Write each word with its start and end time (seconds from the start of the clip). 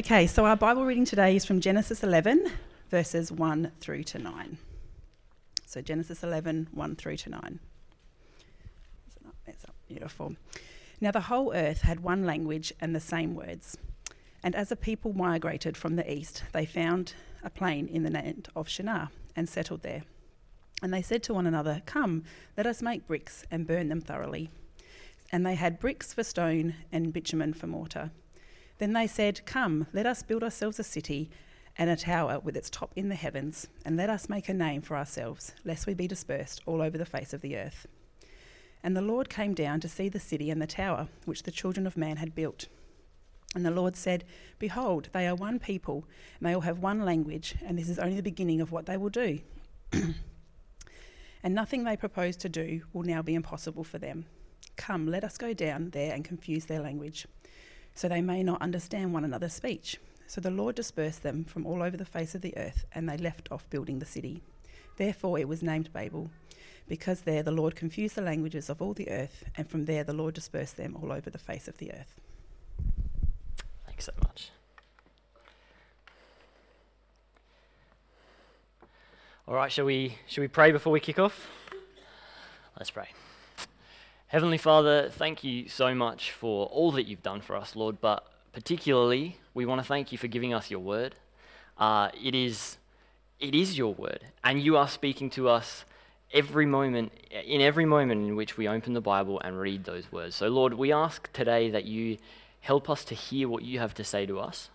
Okay, 0.00 0.26
so 0.26 0.46
our 0.46 0.56
Bible 0.56 0.86
reading 0.86 1.04
today 1.04 1.36
is 1.36 1.44
from 1.44 1.60
Genesis 1.60 2.02
11, 2.02 2.50
verses 2.88 3.30
1 3.30 3.70
through 3.80 4.02
to 4.04 4.18
9. 4.18 4.56
So 5.66 5.82
Genesis 5.82 6.22
11, 6.22 6.68
1 6.72 6.96
through 6.96 7.18
to 7.18 7.28
9. 7.28 7.60
It's 9.46 9.66
beautiful. 9.86 10.36
Now 11.02 11.10
the 11.10 11.20
whole 11.20 11.52
earth 11.52 11.82
had 11.82 12.00
one 12.00 12.24
language 12.24 12.72
and 12.80 12.96
the 12.96 12.98
same 12.98 13.34
words. 13.34 13.76
And 14.42 14.54
as 14.54 14.72
a 14.72 14.76
people 14.76 15.12
migrated 15.12 15.76
from 15.76 15.96
the 15.96 16.10
east, 16.10 16.44
they 16.52 16.64
found 16.64 17.12
a 17.44 17.50
plain 17.50 17.86
in 17.86 18.02
the 18.02 18.10
land 18.10 18.48
of 18.56 18.70
Shinar 18.70 19.10
and 19.36 19.50
settled 19.50 19.82
there. 19.82 20.04
And 20.82 20.94
they 20.94 21.02
said 21.02 21.22
to 21.24 21.34
one 21.34 21.46
another, 21.46 21.82
Come, 21.84 22.24
let 22.56 22.66
us 22.66 22.80
make 22.80 23.06
bricks 23.06 23.44
and 23.50 23.66
burn 23.66 23.90
them 23.90 24.00
thoroughly. 24.00 24.48
And 25.30 25.44
they 25.44 25.56
had 25.56 25.78
bricks 25.78 26.14
for 26.14 26.24
stone 26.24 26.76
and 26.90 27.12
bitumen 27.12 27.52
for 27.52 27.66
mortar. 27.66 28.12
Then 28.80 28.94
they 28.94 29.06
said, 29.06 29.44
Come, 29.44 29.86
let 29.92 30.06
us 30.06 30.22
build 30.22 30.42
ourselves 30.42 30.78
a 30.78 30.84
city 30.84 31.30
and 31.76 31.90
a 31.90 31.96
tower 31.96 32.40
with 32.40 32.56
its 32.56 32.70
top 32.70 32.92
in 32.96 33.10
the 33.10 33.14
heavens, 33.14 33.68
and 33.84 33.94
let 33.94 34.08
us 34.08 34.30
make 34.30 34.48
a 34.48 34.54
name 34.54 34.80
for 34.80 34.96
ourselves, 34.96 35.52
lest 35.66 35.86
we 35.86 35.92
be 35.92 36.08
dispersed 36.08 36.62
all 36.64 36.80
over 36.80 36.96
the 36.96 37.04
face 37.04 37.34
of 37.34 37.42
the 37.42 37.58
earth. 37.58 37.86
And 38.82 38.96
the 38.96 39.02
Lord 39.02 39.28
came 39.28 39.52
down 39.52 39.80
to 39.80 39.88
see 39.88 40.08
the 40.08 40.18
city 40.18 40.48
and 40.48 40.62
the 40.62 40.66
tower 40.66 41.08
which 41.26 41.42
the 41.42 41.50
children 41.50 41.86
of 41.86 41.98
man 41.98 42.16
had 42.16 42.34
built. 42.34 42.68
And 43.54 43.66
the 43.66 43.70
Lord 43.70 43.96
said, 43.96 44.24
Behold, 44.58 45.10
they 45.12 45.28
are 45.28 45.34
one 45.34 45.58
people, 45.58 46.06
and 46.38 46.48
they 46.48 46.54
all 46.54 46.62
have 46.62 46.78
one 46.78 47.04
language, 47.04 47.56
and 47.62 47.78
this 47.78 47.90
is 47.90 47.98
only 47.98 48.16
the 48.16 48.22
beginning 48.22 48.62
of 48.62 48.72
what 48.72 48.86
they 48.86 48.96
will 48.96 49.10
do. 49.10 49.40
and 49.92 51.54
nothing 51.54 51.84
they 51.84 51.98
propose 51.98 52.34
to 52.38 52.48
do 52.48 52.80
will 52.94 53.02
now 53.02 53.20
be 53.20 53.34
impossible 53.34 53.84
for 53.84 53.98
them. 53.98 54.24
Come, 54.76 55.06
let 55.06 55.22
us 55.22 55.36
go 55.36 55.52
down 55.52 55.90
there 55.90 56.14
and 56.14 56.24
confuse 56.24 56.64
their 56.64 56.80
language 56.80 57.26
so 57.94 58.08
they 58.08 58.20
may 58.20 58.42
not 58.42 58.62
understand 58.62 59.12
one 59.12 59.24
another's 59.24 59.52
speech. 59.52 59.98
So 60.26 60.40
the 60.40 60.50
Lord 60.50 60.76
dispersed 60.76 61.22
them 61.22 61.44
from 61.44 61.66
all 61.66 61.82
over 61.82 61.96
the 61.96 62.04
face 62.04 62.34
of 62.34 62.40
the 62.40 62.56
earth, 62.56 62.84
and 62.92 63.08
they 63.08 63.16
left 63.16 63.50
off 63.50 63.68
building 63.68 63.98
the 63.98 64.06
city. 64.06 64.42
Therefore 64.96 65.38
it 65.38 65.48
was 65.48 65.62
named 65.62 65.92
Babel, 65.92 66.30
because 66.88 67.22
there 67.22 67.42
the 67.42 67.50
Lord 67.50 67.74
confused 67.74 68.14
the 68.14 68.22
languages 68.22 68.70
of 68.70 68.80
all 68.80 68.94
the 68.94 69.10
earth, 69.10 69.44
and 69.56 69.68
from 69.68 69.86
there 69.86 70.04
the 70.04 70.12
Lord 70.12 70.34
dispersed 70.34 70.76
them 70.76 70.96
all 71.00 71.12
over 71.12 71.30
the 71.30 71.38
face 71.38 71.68
of 71.68 71.78
the 71.78 71.92
earth. 71.92 72.20
Thanks 73.86 74.04
so 74.04 74.12
much. 74.22 74.50
All 79.48 79.54
right, 79.56 79.72
shall 79.72 79.84
we, 79.84 80.16
shall 80.28 80.42
we 80.42 80.48
pray 80.48 80.70
before 80.70 80.92
we 80.92 81.00
kick 81.00 81.18
off? 81.18 81.48
Let's 82.76 82.90
pray. 82.90 83.08
Heavenly 84.30 84.58
Father, 84.58 85.10
thank 85.10 85.42
you 85.42 85.68
so 85.68 85.92
much 85.92 86.30
for 86.30 86.66
all 86.66 86.92
that 86.92 87.08
you've 87.08 87.20
done 87.20 87.40
for 87.40 87.56
us, 87.56 87.74
Lord, 87.74 88.00
but 88.00 88.24
particularly 88.52 89.38
we 89.54 89.66
want 89.66 89.80
to 89.80 89.84
thank 89.84 90.12
you 90.12 90.18
for 90.18 90.28
giving 90.28 90.54
us 90.54 90.70
your 90.70 90.78
word. 90.78 91.16
Uh, 91.76 92.10
it, 92.22 92.32
is, 92.32 92.76
it 93.40 93.56
is 93.56 93.76
your 93.76 93.92
word, 93.92 94.20
and 94.44 94.62
you 94.62 94.76
are 94.76 94.86
speaking 94.86 95.30
to 95.30 95.48
us 95.48 95.84
every 96.32 96.64
moment, 96.64 97.10
in 97.44 97.60
every 97.60 97.84
moment 97.84 98.24
in 98.24 98.36
which 98.36 98.56
we 98.56 98.68
open 98.68 98.92
the 98.92 99.00
Bible 99.00 99.40
and 99.40 99.58
read 99.58 99.82
those 99.82 100.12
words. 100.12 100.36
So, 100.36 100.46
Lord, 100.46 100.74
we 100.74 100.92
ask 100.92 101.28
today 101.32 101.68
that 101.68 101.86
you 101.86 102.16
help 102.60 102.88
us 102.88 103.04
to 103.06 103.16
hear 103.16 103.48
what 103.48 103.64
you 103.64 103.80
have 103.80 103.94
to 103.94 104.04
say 104.04 104.26
to 104.26 104.38
us, 104.38 104.70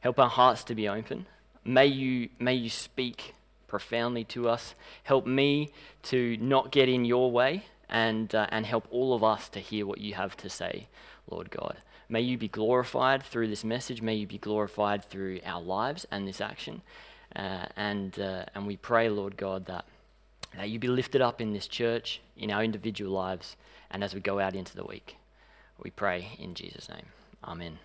help 0.00 0.18
our 0.18 0.30
hearts 0.30 0.64
to 0.64 0.74
be 0.74 0.88
open. 0.88 1.26
May 1.66 1.84
you, 1.84 2.30
may 2.40 2.54
you 2.54 2.70
speak 2.70 3.34
profoundly 3.66 4.24
to 4.24 4.48
us. 4.48 4.74
Help 5.02 5.26
me 5.26 5.70
to 6.04 6.38
not 6.38 6.72
get 6.72 6.88
in 6.88 7.04
your 7.04 7.30
way 7.30 7.64
and, 7.88 8.34
uh, 8.34 8.46
and 8.50 8.66
help 8.66 8.86
all 8.90 9.14
of 9.14 9.22
us 9.22 9.48
to 9.50 9.60
hear 9.60 9.86
what 9.86 10.00
you 10.00 10.14
have 10.14 10.36
to 10.38 10.48
say, 10.48 10.88
Lord 11.30 11.50
God. 11.50 11.76
May 12.08 12.20
you 12.20 12.38
be 12.38 12.48
glorified 12.48 13.22
through 13.22 13.48
this 13.48 13.64
message. 13.64 14.00
May 14.00 14.14
you 14.14 14.26
be 14.26 14.38
glorified 14.38 15.04
through 15.04 15.40
our 15.44 15.60
lives 15.60 16.06
and 16.10 16.26
this 16.26 16.40
action. 16.40 16.82
Uh, 17.34 17.66
and, 17.76 18.18
uh, 18.18 18.44
and 18.54 18.66
we 18.66 18.76
pray, 18.76 19.08
Lord 19.08 19.36
God, 19.36 19.66
that, 19.66 19.84
that 20.56 20.70
you 20.70 20.78
be 20.78 20.88
lifted 20.88 21.20
up 21.20 21.40
in 21.40 21.52
this 21.52 21.66
church, 21.66 22.20
in 22.36 22.50
our 22.50 22.62
individual 22.62 23.12
lives, 23.12 23.56
and 23.90 24.04
as 24.04 24.14
we 24.14 24.20
go 24.20 24.38
out 24.38 24.54
into 24.54 24.76
the 24.76 24.84
week. 24.84 25.16
We 25.82 25.90
pray 25.90 26.28
in 26.38 26.54
Jesus' 26.54 26.88
name. 26.88 27.06
Amen. 27.44 27.78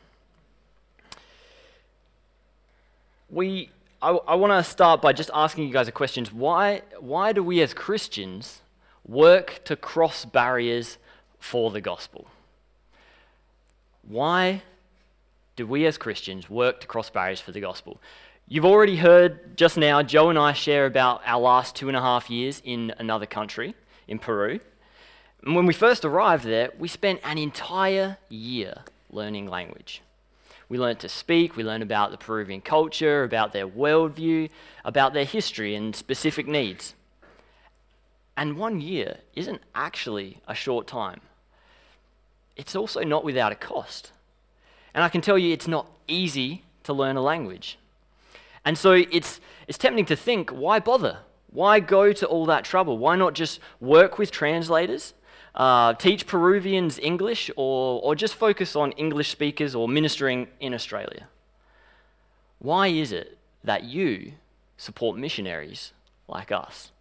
We, 3.29 3.71
I, 4.01 4.11
I 4.11 4.35
want 4.35 4.51
to 4.51 4.63
start 4.69 5.01
by 5.01 5.13
just 5.13 5.31
asking 5.33 5.67
you 5.67 5.73
guys 5.73 5.87
a 5.87 5.91
question. 5.91 6.25
Why, 6.31 6.81
why 6.99 7.33
do 7.33 7.43
we 7.43 7.61
as 7.61 7.73
Christians 7.73 8.60
work 9.07 9.61
to 9.65 9.75
cross 9.75 10.25
barriers 10.25 10.97
for 11.39 11.71
the 11.71 11.81
gospel. 11.81 12.27
Why 14.07 14.61
do 15.55 15.67
we 15.67 15.85
as 15.85 15.97
Christians 15.97 16.49
work 16.49 16.81
to 16.81 16.87
cross 16.87 17.09
barriers 17.09 17.41
for 17.41 17.51
the 17.51 17.61
gospel? 17.61 18.01
You've 18.47 18.65
already 18.65 18.97
heard 18.97 19.57
just 19.57 19.77
now, 19.77 20.03
Joe 20.03 20.29
and 20.29 20.37
I 20.37 20.53
share 20.53 20.85
about 20.85 21.21
our 21.25 21.39
last 21.39 21.75
two 21.75 21.87
and 21.87 21.95
a 21.95 22.01
half 22.01 22.29
years 22.29 22.61
in 22.65 22.93
another 22.97 23.25
country, 23.25 23.75
in 24.07 24.19
Peru. 24.19 24.59
And 25.43 25.55
when 25.55 25.65
we 25.65 25.73
first 25.73 26.05
arrived 26.05 26.43
there, 26.43 26.69
we 26.77 26.87
spent 26.87 27.21
an 27.23 27.37
entire 27.37 28.17
year 28.29 28.75
learning 29.09 29.47
language. 29.47 30.01
We 30.69 30.77
learned 30.77 30.99
to 30.99 31.09
speak, 31.09 31.55
we 31.55 31.63
learned 31.63 31.83
about 31.83 32.11
the 32.11 32.17
Peruvian 32.17 32.61
culture, 32.61 33.23
about 33.23 33.51
their 33.51 33.67
worldview, 33.67 34.49
about 34.85 35.13
their 35.13 35.25
history 35.25 35.75
and 35.75 35.95
specific 35.95 36.47
needs. 36.47 36.93
And 38.41 38.57
one 38.57 38.81
year 38.81 39.17
isn't 39.35 39.61
actually 39.75 40.41
a 40.47 40.55
short 40.55 40.87
time. 40.87 41.21
It's 42.55 42.75
also 42.75 43.03
not 43.03 43.23
without 43.23 43.51
a 43.51 43.55
cost. 43.55 44.11
And 44.95 45.03
I 45.03 45.09
can 45.09 45.21
tell 45.21 45.37
you 45.37 45.53
it's 45.53 45.67
not 45.67 45.85
easy 46.07 46.63
to 46.85 46.91
learn 46.91 47.17
a 47.17 47.21
language. 47.21 47.77
And 48.65 48.79
so 48.79 48.93
it's, 48.93 49.41
it's 49.67 49.77
tempting 49.77 50.05
to 50.05 50.15
think 50.15 50.49
why 50.49 50.79
bother? 50.79 51.19
Why 51.51 51.79
go 51.79 52.13
to 52.13 52.25
all 52.25 52.47
that 52.47 52.63
trouble? 52.65 52.97
Why 52.97 53.15
not 53.15 53.35
just 53.35 53.59
work 53.79 54.17
with 54.17 54.31
translators, 54.31 55.13
uh, 55.53 55.93
teach 55.93 56.25
Peruvians 56.25 56.97
English, 56.97 57.51
or, 57.55 58.01
or 58.01 58.15
just 58.15 58.33
focus 58.33 58.75
on 58.75 58.91
English 58.93 59.29
speakers 59.29 59.75
or 59.75 59.87
ministering 59.87 60.47
in 60.59 60.73
Australia? 60.73 61.27
Why 62.57 62.87
is 62.87 63.11
it 63.11 63.37
that 63.63 63.83
you 63.83 64.33
support 64.77 65.15
missionaries 65.15 65.93
like 66.27 66.51
us? 66.51 66.91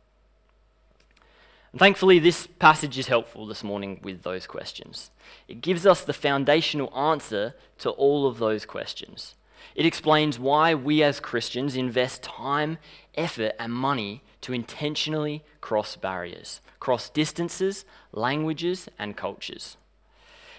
And 1.73 1.79
thankfully, 1.79 2.19
this 2.19 2.47
passage 2.47 2.99
is 2.99 3.07
helpful 3.07 3.47
this 3.47 3.63
morning 3.63 4.01
with 4.03 4.23
those 4.23 4.47
questions. 4.47 5.11
It 5.47 5.61
gives 5.61 5.87
us 5.87 6.03
the 6.03 6.13
foundational 6.13 6.93
answer 6.97 7.55
to 7.79 7.91
all 7.91 8.27
of 8.27 8.39
those 8.39 8.67
questions. 8.67 9.37
It 9.77 9.87
explains 9.87 10.39
why 10.39 10.75
we 10.75 11.03
as 11.03 11.21
Christians 11.21 11.77
invest 11.77 12.25
time, 12.25 12.79
effort, 13.15 13.53
and 13.59 13.73
money 13.73 14.23
to 14.41 14.53
intentionally 14.53 15.45
cross 15.61 15.95
barriers, 15.95 16.61
cross 16.81 17.09
distances, 17.09 17.85
languages, 18.13 18.89
and 18.99 19.17
cultures. 19.17 19.77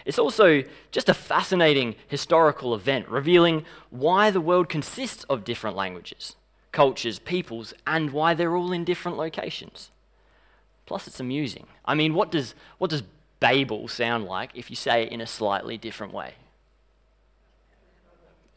It's 0.05 0.19
also 0.19 0.63
just 0.91 1.09
a 1.09 1.13
fascinating 1.13 1.95
historical 2.07 2.73
event 2.73 3.09
revealing 3.09 3.66
why 3.89 4.31
the 4.31 4.41
world 4.41 4.69
consists 4.69 5.25
of 5.25 5.43
different 5.43 5.75
languages, 5.75 6.35
cultures, 6.72 7.19
peoples, 7.19 7.73
and 7.85 8.11
why 8.11 8.33
they're 8.33 8.55
all 8.55 8.72
in 8.72 8.85
different 8.85 9.17
locations. 9.17 9.91
Plus, 10.85 11.07
it's 11.07 11.19
amusing. 11.19 11.67
I 11.85 11.95
mean, 11.95 12.13
what 12.13 12.31
does, 12.31 12.55
what 12.77 12.89
does 12.89 13.03
Babel 13.39 13.87
sound 13.87 14.25
like 14.25 14.51
if 14.55 14.69
you 14.69 14.75
say 14.75 15.03
it 15.03 15.11
in 15.11 15.21
a 15.21 15.27
slightly 15.27 15.77
different 15.77 16.13
way? 16.13 16.33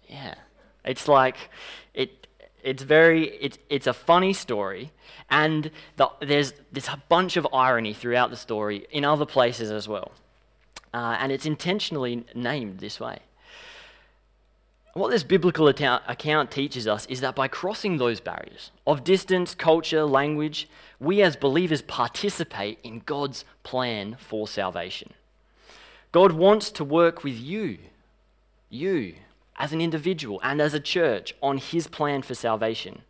Yeah. 0.09 0.35
It's 0.85 1.09
like, 1.09 1.37
it, 1.95 2.27
it's 2.63 2.83
very, 2.83 3.29
it's, 3.37 3.59
it's 3.69 3.87
a 3.87 3.93
funny 3.93 4.33
story, 4.33 4.91
and 5.31 5.71
the, 5.97 6.09
there's, 6.21 6.55
there's 6.73 6.89
a 6.89 7.03
bunch 7.09 7.37
of 7.37 7.47
irony 7.53 7.95
throughout 7.95 8.31
the 8.31 8.37
story 8.37 8.87
in 8.91 9.05
other 9.05 9.27
places 9.27 9.71
as 9.71 9.87
well. 9.87 10.13
Uh, 10.93 11.17
and 11.19 11.33
it's 11.33 11.47
intentionally 11.47 12.25
named 12.35 12.79
this 12.79 13.01
way. 13.01 13.19
What 14.95 15.11
this 15.11 15.25
biblical 15.25 15.67
account, 15.67 16.51
teaches 16.53 16.87
us 16.87 17.05
is 17.07 17.21
that 17.21 17.35
by 17.35 17.49
crossing 17.49 17.97
those 17.97 18.21
barriers 18.21 18.71
of 18.87 19.03
distance, 19.03 19.53
culture, 19.53 20.05
language, 20.05 20.69
we 21.01 21.21
as 21.21 21.35
believers 21.35 21.83
participate 21.83 22.79
in 22.85 23.01
God's 23.01 23.45
plan 23.65 24.17
for 24.21 24.47
salvation. 24.47 25.13
God 26.13 26.31
wants 26.31 26.71
to 26.71 26.85
work 26.85 27.25
with 27.25 27.37
you, 27.37 27.79
you 28.71 29.17
as 29.57 29.73
an 29.73 29.81
individual 29.81 30.41
and 30.45 30.61
as 30.61 30.75
a 30.75 30.81
church, 30.81 31.35
on 31.43 31.59
His 31.59 31.89
plan 31.89 32.23
for 32.23 32.37
salvation. 32.37 33.03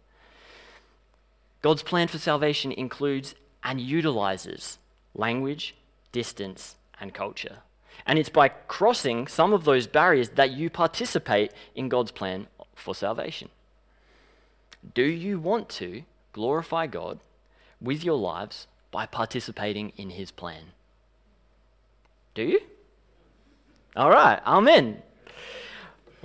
God's 1.61 1.83
plan 1.83 2.09
for 2.09 2.19
salvation 2.19 2.73
includes 2.73 3.35
and 3.63 3.79
utilizes 3.79 4.79
language, 5.15 5.75
distance, 6.13 6.77
and 6.99 7.13
culture. 7.13 7.59
And 8.07 8.19
it's 8.19 8.29
by 8.29 8.49
crossing 8.49 9.27
some 9.27 9.53
of 9.53 9.65
those 9.65 9.87
barriers 9.87 10.31
that 10.31 10.51
you 10.51 10.69
participate 10.69 11.53
in 11.75 11.89
God's 11.89 12.11
plan 12.11 12.49
for 12.75 12.95
salvation. 12.95 13.49
Do 14.93 15.05
you 15.05 15.39
want 15.39 15.69
to 15.71 16.03
glorify 16.33 16.87
God 16.87 17.21
with 17.81 18.05
your 18.05 18.19
lives 18.19 18.67
by 18.91 19.07
participating 19.07 19.93
in 19.97 20.11
His 20.11 20.31
plan? 20.31 20.73
Do 22.35 22.43
you? 22.43 22.61
All 23.97 24.11
right, 24.11 24.41
Amen. 24.45 25.03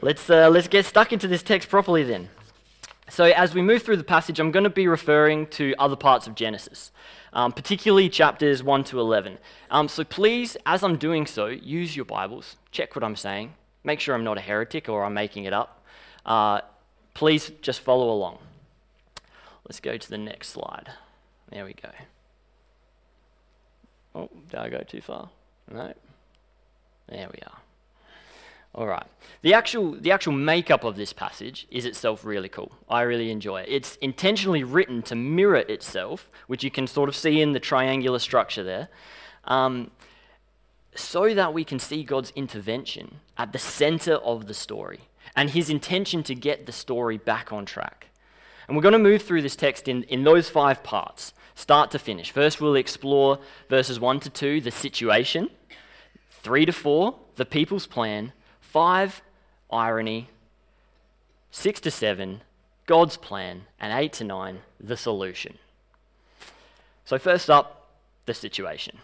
let's, 0.01 0.29
uh, 0.29 0.49
let's 0.49 0.67
get 0.67 0.85
stuck 0.85 1.13
into 1.13 1.27
this 1.27 1.43
text 1.43 1.69
properly 1.69 2.03
then. 2.03 2.29
So, 3.09 3.25
as 3.25 3.55
we 3.55 3.61
move 3.61 3.81
through 3.81 3.97
the 3.97 4.03
passage, 4.03 4.39
I'm 4.39 4.51
going 4.51 4.65
to 4.65 4.69
be 4.69 4.87
referring 4.87 5.47
to 5.47 5.73
other 5.79 5.95
parts 5.95 6.27
of 6.27 6.35
Genesis, 6.35 6.91
um, 7.33 7.51
particularly 7.51 8.07
chapters 8.07 8.61
1 8.61 8.83
to 8.85 8.99
11. 8.99 9.39
Um, 9.71 9.87
so, 9.87 10.03
please, 10.03 10.55
as 10.65 10.83
I'm 10.83 10.95
doing 10.95 11.25
so, 11.25 11.47
use 11.47 11.95
your 11.95 12.05
Bibles, 12.05 12.57
check 12.71 12.95
what 12.95 13.03
I'm 13.03 13.15
saying, 13.15 13.55
make 13.83 13.99
sure 13.99 14.13
I'm 14.13 14.23
not 14.23 14.37
a 14.37 14.41
heretic 14.41 14.89
or 14.89 15.03
I'm 15.03 15.15
making 15.15 15.45
it 15.45 15.53
up. 15.53 15.83
Uh, 16.25 16.61
please 17.15 17.51
just 17.61 17.79
follow 17.79 18.11
along. 18.11 18.37
Let's 19.67 19.79
go 19.79 19.97
to 19.97 20.09
the 20.09 20.17
next 20.17 20.49
slide. 20.49 20.89
There 21.51 21.65
we 21.65 21.73
go. 21.73 21.89
Oh, 24.13 24.29
did 24.49 24.59
I 24.59 24.69
go 24.69 24.79
too 24.79 25.01
far? 25.01 25.29
No. 25.71 25.93
There 27.07 27.27
we 27.31 27.39
are. 27.41 27.57
All 28.75 28.85
right. 28.85 29.05
The 29.41 29.53
actual, 29.53 29.91
the 29.93 30.11
actual 30.11 30.33
makeup 30.33 30.83
of 30.83 30.95
this 30.95 31.11
passage 31.11 31.67
is 31.71 31.85
itself 31.85 32.23
really 32.23 32.49
cool. 32.49 32.71
I 32.87 33.01
really 33.01 33.31
enjoy 33.31 33.61
it. 33.61 33.69
It's 33.69 33.95
intentionally 33.97 34.63
written 34.63 35.01
to 35.03 35.15
mirror 35.15 35.63
itself, 35.67 36.29
which 36.47 36.63
you 36.63 36.69
can 36.69 36.85
sort 36.85 37.09
of 37.09 37.15
see 37.15 37.41
in 37.41 37.53
the 37.53 37.59
triangular 37.59 38.19
structure 38.19 38.63
there, 38.63 38.89
um, 39.45 39.89
so 40.95 41.33
that 41.33 41.53
we 41.53 41.63
can 41.63 41.79
see 41.79 42.03
God's 42.03 42.31
intervention 42.35 43.19
at 43.37 43.53
the 43.53 43.59
center 43.59 44.15
of 44.15 44.45
the 44.47 44.53
story 44.53 45.01
and 45.35 45.49
his 45.49 45.69
intention 45.69 46.21
to 46.23 46.35
get 46.35 46.65
the 46.65 46.71
story 46.71 47.17
back 47.17 47.51
on 47.51 47.65
track. 47.65 48.07
And 48.67 48.75
we're 48.75 48.83
going 48.83 48.93
to 48.93 48.99
move 48.99 49.23
through 49.23 49.41
this 49.41 49.55
text 49.55 49.87
in, 49.87 50.03
in 50.03 50.23
those 50.23 50.47
five 50.47 50.83
parts, 50.83 51.33
start 51.55 51.89
to 51.91 51.99
finish. 51.99 52.31
First, 52.31 52.61
we'll 52.61 52.75
explore 52.75 53.39
verses 53.67 53.99
1 53.99 54.19
to 54.21 54.29
2, 54.29 54.61
the 54.61 54.69
situation, 54.69 55.49
3 56.29 56.65
to 56.65 56.71
4, 56.71 57.15
the 57.35 57.45
people's 57.45 57.87
plan, 57.87 58.31
5, 58.69 59.23
irony, 59.71 60.29
6 61.49 61.81
to 61.81 61.89
7, 61.89 62.41
God's 62.85 63.17
plan, 63.17 63.63
and 63.79 63.91
8 63.91 64.13
to 64.13 64.23
9, 64.23 64.59
the 64.79 64.95
solution. 64.95 65.57
So, 67.03 67.17
first 67.17 67.49
up, 67.49 67.89
the 68.27 68.35
situation. 68.35 68.99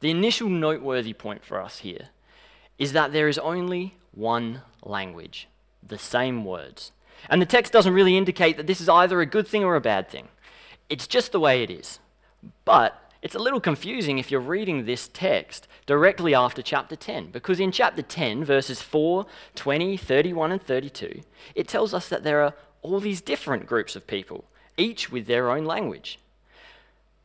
The 0.00 0.10
initial 0.10 0.48
noteworthy 0.48 1.12
point 1.12 1.44
for 1.44 1.60
us 1.60 1.80
here 1.80 2.08
is 2.78 2.94
that 2.94 3.12
there 3.12 3.28
is 3.28 3.38
only 3.38 3.96
one 4.14 4.62
language, 4.82 5.46
the 5.86 5.98
same 5.98 6.42
words. 6.42 6.92
And 7.28 7.42
the 7.42 7.46
text 7.46 7.74
doesn't 7.74 7.92
really 7.92 8.16
indicate 8.16 8.56
that 8.56 8.66
this 8.66 8.80
is 8.80 8.88
either 8.88 9.20
a 9.20 9.26
good 9.26 9.46
thing 9.46 9.62
or 9.62 9.76
a 9.76 9.80
bad 9.82 10.08
thing. 10.08 10.28
It's 10.88 11.06
just 11.06 11.32
the 11.32 11.40
way 11.40 11.62
it 11.62 11.70
is. 11.70 11.98
But 12.64 13.07
it's 13.20 13.34
a 13.34 13.40
little 13.40 13.60
confusing 13.60 14.18
if 14.18 14.30
you're 14.30 14.40
reading 14.40 14.84
this 14.84 15.08
text 15.08 15.66
directly 15.86 16.34
after 16.34 16.62
chapter 16.62 16.94
10, 16.94 17.30
because 17.30 17.58
in 17.58 17.72
chapter 17.72 18.02
10, 18.02 18.44
verses 18.44 18.80
4, 18.80 19.26
20, 19.54 19.96
31, 19.96 20.52
and 20.52 20.62
32, 20.62 21.22
it 21.54 21.66
tells 21.66 21.92
us 21.92 22.08
that 22.08 22.22
there 22.22 22.42
are 22.42 22.54
all 22.82 23.00
these 23.00 23.20
different 23.20 23.66
groups 23.66 23.96
of 23.96 24.06
people, 24.06 24.44
each 24.76 25.10
with 25.10 25.26
their 25.26 25.50
own 25.50 25.64
language. 25.64 26.18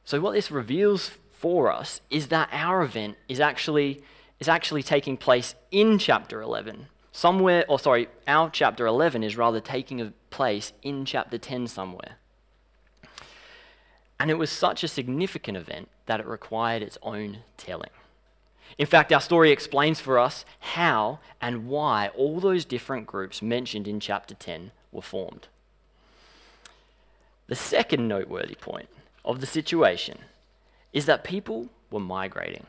So, 0.04 0.20
what 0.20 0.34
this 0.34 0.52
reveals 0.52 1.12
for 1.32 1.72
us 1.72 2.02
is 2.10 2.28
that 2.28 2.50
our 2.52 2.82
event 2.82 3.18
is 3.28 3.40
actually, 3.40 4.02
is 4.40 4.50
actually 4.50 4.84
taking 4.84 5.16
place 5.16 5.56
in 5.72 6.00
chapter 6.00 6.42
11. 6.42 6.88
Somewhere, 7.12 7.64
or 7.70 7.78
sorry, 7.78 8.08
our 8.28 8.50
chapter 8.50 8.88
11 8.88 9.24
is 9.24 9.38
rather 9.38 9.60
taking 9.60 10.14
place 10.32 10.74
in 10.82 11.06
chapter 11.06 11.38
10 11.38 11.68
somewhere. 11.68 12.18
And 14.24 14.32
it 14.32 14.36
was 14.36 14.50
such 14.50 14.86
a 14.86 14.88
significant 14.88 15.58
event 15.58 15.90
that 16.06 16.22
it 16.22 16.26
required 16.26 16.82
its 16.82 16.98
own 17.04 17.40
telling. 17.58 17.90
In 18.78 18.86
fact, 18.86 19.12
our 19.12 19.20
story 19.20 19.52
explains 19.52 20.00
for 20.00 20.18
us 20.18 20.46
how 20.60 21.20
and 21.42 21.68
why 21.68 22.08
all 22.16 22.40
those 22.40 22.64
different 22.64 23.06
groups 23.06 23.42
mentioned 23.42 23.86
in 23.86 24.00
chapter 24.00 24.34
10 24.34 24.72
were 24.94 25.02
formed. 25.02 25.50
The 27.48 27.56
second 27.56 28.08
noteworthy 28.08 28.56
point 28.56 28.88
of 29.26 29.42
the 29.42 29.46
situation 29.46 30.20
is 30.94 31.06
that 31.06 31.26
people 31.26 31.68
were 31.92 32.00
migrating. 32.00 32.68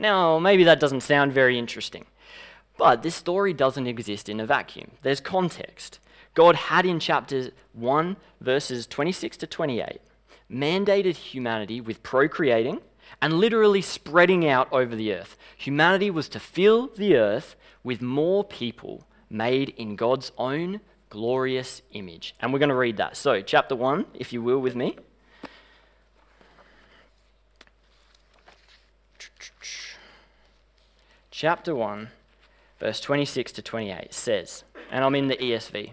Now, 0.00 0.40
maybe 0.40 0.64
that 0.64 0.80
doesn't 0.80 1.02
sound 1.02 1.32
very 1.32 1.60
interesting, 1.60 2.06
but 2.76 3.04
this 3.04 3.14
story 3.14 3.52
doesn't 3.52 3.86
exist 3.86 4.28
in 4.28 4.40
a 4.40 4.46
vacuum. 4.46 4.90
There's 5.02 5.20
context. 5.20 6.00
God 6.34 6.56
had 6.56 6.84
in 6.84 6.98
chapter 6.98 7.50
1, 7.72 8.16
verses 8.40 8.88
26 8.88 9.36
to 9.36 9.46
28, 9.46 10.00
mandated 10.50 11.16
humanity 11.16 11.80
with 11.80 12.02
procreating 12.02 12.80
and 13.20 13.34
literally 13.34 13.82
spreading 13.82 14.46
out 14.46 14.68
over 14.72 14.94
the 14.94 15.12
earth. 15.12 15.36
Humanity 15.56 16.10
was 16.10 16.28
to 16.30 16.40
fill 16.40 16.88
the 16.88 17.16
earth 17.16 17.56
with 17.82 18.02
more 18.02 18.44
people 18.44 19.06
made 19.30 19.70
in 19.76 19.96
God's 19.96 20.32
own 20.38 20.80
glorious 21.08 21.82
image. 21.92 22.34
And 22.40 22.52
we're 22.52 22.58
going 22.58 22.68
to 22.68 22.74
read 22.74 22.96
that. 22.98 23.16
So, 23.16 23.40
chapter 23.40 23.74
1, 23.76 24.06
if 24.14 24.32
you 24.32 24.42
will, 24.42 24.58
with 24.58 24.76
me. 24.76 24.96
Chapter 31.30 31.74
1, 31.74 32.08
verse 32.80 32.98
26 33.00 33.52
to 33.52 33.62
28 33.62 34.14
says, 34.14 34.64
and 34.90 35.04
I'm 35.04 35.14
in 35.14 35.26
the 35.28 35.36
ESV. 35.36 35.92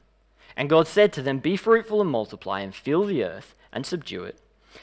And 0.55 0.69
God 0.69 0.87
said 0.87 1.13
to 1.13 1.21
them, 1.21 1.39
Be 1.39 1.55
fruitful 1.55 2.01
and 2.01 2.09
multiply, 2.09 2.61
and 2.61 2.73
fill 2.73 3.05
the 3.05 3.23
earth, 3.23 3.55
and 3.71 3.85
subdue 3.85 4.23
it, 4.23 4.39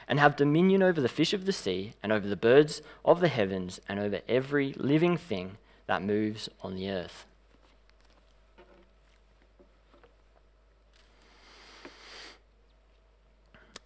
and 0.06 0.18
have 0.18 0.36
dominion 0.36 0.82
over 0.82 1.00
the 1.00 1.08
fish 1.08 1.32
of 1.32 1.46
the 1.46 1.52
sea, 1.52 1.92
and 2.02 2.12
over 2.12 2.28
the 2.28 2.36
birds 2.36 2.82
of 3.04 3.20
the 3.20 3.28
heavens, 3.28 3.80
and 3.88 3.98
over 3.98 4.20
every 4.28 4.72
living 4.74 5.16
thing 5.16 5.58
that 5.86 6.02
moves 6.02 6.48
on 6.62 6.74
the 6.74 6.90
earth. 6.90 7.24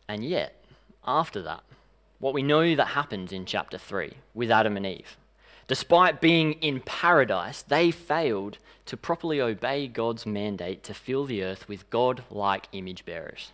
And 0.09 0.25
yet, 0.25 0.55
after 1.07 1.41
that, 1.43 1.63
what 2.19 2.35
we 2.35 2.43
know 2.43 2.75
that 2.77 2.89
happens 2.89 3.33
in 3.33 3.47
chapter 3.47 3.79
3 3.79 4.13
with 4.35 4.51
Adam 4.51 4.77
and 4.77 4.87
Eve 4.87 5.17
Despite 5.73 6.21
being 6.21 6.53
in 6.61 6.81
paradise, 6.81 7.63
they 7.63 7.91
failed 7.91 8.59
to 8.85 8.95
properly 8.95 9.41
obey 9.41 9.89
God's 9.89 10.27
mandate 10.27 10.83
to 10.83 10.93
fill 10.93 11.25
the 11.25 11.43
earth 11.43 11.67
with 11.67 11.89
God 11.89 12.25
like 12.29 12.69
image 12.73 13.07
bearers. 13.07 13.53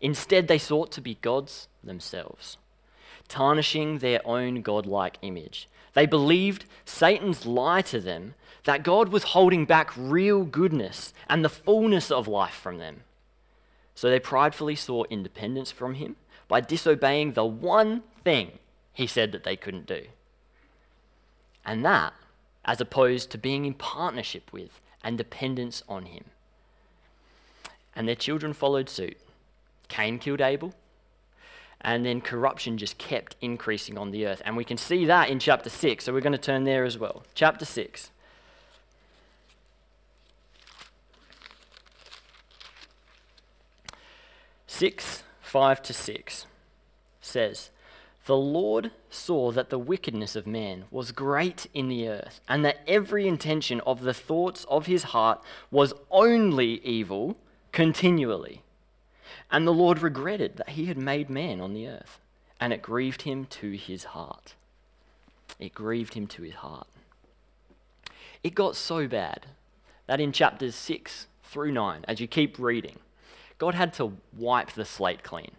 Instead, 0.00 0.48
they 0.48 0.56
sought 0.56 0.90
to 0.92 1.02
be 1.02 1.16
gods 1.20 1.68
themselves, 1.84 2.56
tarnishing 3.28 3.98
their 3.98 4.26
own 4.26 4.62
God-like 4.62 5.18
image. 5.20 5.68
They 5.92 6.06
believed 6.06 6.64
Satan's 6.86 7.44
lie 7.44 7.82
to 7.82 8.00
them 8.00 8.32
that 8.64 8.82
God 8.82 9.10
was 9.10 9.24
holding 9.34 9.66
back 9.66 9.92
real 9.98 10.44
goodness 10.44 11.12
and 11.28 11.44
the 11.44 11.50
fullness 11.50 12.10
of 12.10 12.26
life 12.26 12.54
from 12.54 12.78
them. 12.78 13.02
So 13.94 14.08
they 14.08 14.18
pridefully 14.18 14.76
sought 14.76 15.08
independence 15.10 15.72
from 15.72 15.96
him 15.96 16.16
by 16.48 16.62
disobeying 16.62 17.34
the 17.34 17.44
one 17.44 18.02
thing 18.24 18.52
he 18.94 19.06
said 19.06 19.32
that 19.32 19.44
they 19.44 19.56
couldn't 19.56 19.84
do. 19.86 20.06
And 21.68 21.84
that, 21.84 22.14
as 22.64 22.80
opposed 22.80 23.30
to 23.30 23.36
being 23.36 23.66
in 23.66 23.74
partnership 23.74 24.50
with 24.54 24.80
and 25.04 25.18
dependence 25.18 25.82
on 25.86 26.06
him. 26.06 26.24
And 27.94 28.08
their 28.08 28.14
children 28.14 28.54
followed 28.54 28.88
suit. 28.88 29.18
Cain 29.88 30.18
killed 30.18 30.40
Abel, 30.40 30.72
and 31.82 32.06
then 32.06 32.22
corruption 32.22 32.78
just 32.78 32.96
kept 32.96 33.36
increasing 33.42 33.98
on 33.98 34.12
the 34.12 34.26
earth. 34.26 34.40
And 34.46 34.56
we 34.56 34.64
can 34.64 34.78
see 34.78 35.04
that 35.04 35.28
in 35.28 35.38
chapter 35.38 35.68
6, 35.68 36.04
so 36.04 36.10
we're 36.10 36.22
going 36.22 36.32
to 36.32 36.38
turn 36.38 36.64
there 36.64 36.84
as 36.84 36.96
well. 36.96 37.22
Chapter 37.34 37.66
6. 37.66 38.12
Six, 44.66 45.22
five 45.42 45.82
to 45.82 45.92
six 45.92 46.46
says, 47.20 47.70
the 48.28 48.36
Lord 48.36 48.90
saw 49.08 49.50
that 49.52 49.70
the 49.70 49.78
wickedness 49.78 50.36
of 50.36 50.46
man 50.46 50.84
was 50.90 51.12
great 51.12 51.66
in 51.72 51.88
the 51.88 52.06
earth, 52.06 52.42
and 52.46 52.62
that 52.62 52.80
every 52.86 53.26
intention 53.26 53.80
of 53.86 54.02
the 54.02 54.12
thoughts 54.12 54.66
of 54.68 54.84
his 54.84 55.02
heart 55.04 55.40
was 55.70 55.94
only 56.10 56.84
evil 56.84 57.38
continually. 57.72 58.60
And 59.50 59.66
the 59.66 59.72
Lord 59.72 60.02
regretted 60.02 60.58
that 60.58 60.68
he 60.70 60.84
had 60.84 60.98
made 60.98 61.30
man 61.30 61.58
on 61.58 61.72
the 61.72 61.88
earth, 61.88 62.20
and 62.60 62.70
it 62.70 62.82
grieved 62.82 63.22
him 63.22 63.46
to 63.46 63.70
his 63.70 64.04
heart. 64.04 64.54
It 65.58 65.72
grieved 65.72 66.12
him 66.12 66.26
to 66.26 66.42
his 66.42 66.56
heart. 66.56 66.88
It 68.44 68.54
got 68.54 68.76
so 68.76 69.08
bad 69.08 69.46
that 70.06 70.20
in 70.20 70.32
chapters 70.32 70.74
6 70.74 71.28
through 71.44 71.72
9, 71.72 72.04
as 72.06 72.20
you 72.20 72.28
keep 72.28 72.58
reading, 72.58 72.98
God 73.56 73.74
had 73.74 73.94
to 73.94 74.18
wipe 74.36 74.72
the 74.72 74.84
slate 74.84 75.22
clean. 75.22 75.52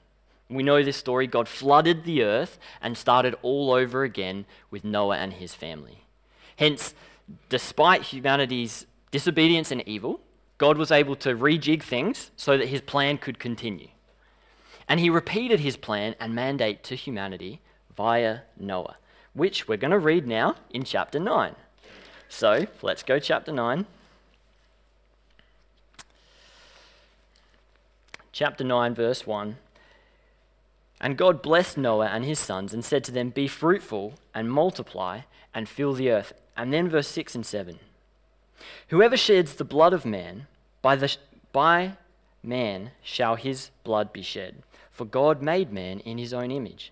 We 0.50 0.63
know 0.63 0.84
this 0.84 0.98
story. 0.98 1.27
God 1.27 1.48
flooded 1.48 2.03
the 2.03 2.24
earth 2.24 2.58
and 2.82 2.98
started 2.98 3.36
all 3.41 3.72
over 3.72 4.03
again 4.03 4.46
with 4.72 4.84
Noah 4.84 5.18
and 5.18 5.34
his 5.34 5.53
family. 5.53 6.06
Hence, 6.56 6.96
despite 7.50 8.01
humanity's 8.03 8.88
disobedience 9.12 9.72
and 9.72 9.88
evil, 9.88 10.22
God 10.58 10.77
was 10.77 10.91
able 10.91 11.15
to 11.18 11.36
rejig 11.36 11.84
things 11.84 12.32
so 12.36 12.58
that 12.58 12.68
his 12.68 12.82
plan 12.82 13.18
could 13.18 13.39
continue. 13.39 13.89
And 14.88 15.00
he 15.00 15.10
repeated 15.10 15.60
his 15.60 15.77
plan 15.77 16.15
and 16.20 16.34
mandate 16.34 16.84
to 16.86 16.96
humanity 16.96 17.62
via 17.96 18.39
Noah, 18.58 18.98
which 19.34 19.68
we're 19.68 19.77
going 19.77 19.91
to 19.91 20.00
read 20.00 20.27
now 20.27 20.56
in 20.72 20.84
chapter 20.84 21.20
9. 21.20 21.56
So 22.27 22.65
let's 22.82 23.03
go, 23.03 23.20
chapter 23.20 23.51
9. 23.51 23.86
Chapter 28.32 28.63
9, 28.63 28.96
verse 28.96 29.27
1. 29.27 29.58
And 31.01 31.18
God 31.18 31.41
blessed 31.41 31.77
Noah 31.77 32.08
and 32.08 32.25
his 32.25 32.39
sons 32.39 32.74
and 32.74 32.84
said 32.84 33.03
to 33.06 33.12
them, 33.12 33.29
Be 33.29 33.48
fruitful 33.48 34.15
and 34.34 34.51
multiply 34.51 35.22
and 35.53 35.70
fill 35.70 35.94
the 35.94 36.12
earth. 36.12 36.34
And 36.58 36.74
then 36.74 36.89
verse 36.89 37.08
6 37.08 37.36
and 37.36 37.46
7. 37.46 37.79
Whoever 38.89 39.15
sheds 39.15 39.56
the 39.56 39.63
blood 39.63 39.94
of 39.94 40.06
man, 40.06 40.48
by, 40.82 40.98
the, 40.98 41.15
by 41.53 41.94
man 42.44 42.91
shall 43.01 43.36
his 43.36 43.72
blood 43.84 44.12
be 44.12 44.22
shed. 44.22 44.63
For 44.91 45.06
God 45.06 45.41
made 45.41 45.72
man 45.72 46.01
in 46.01 46.18
his 46.18 46.34
own 46.34 46.51
image. 46.51 46.91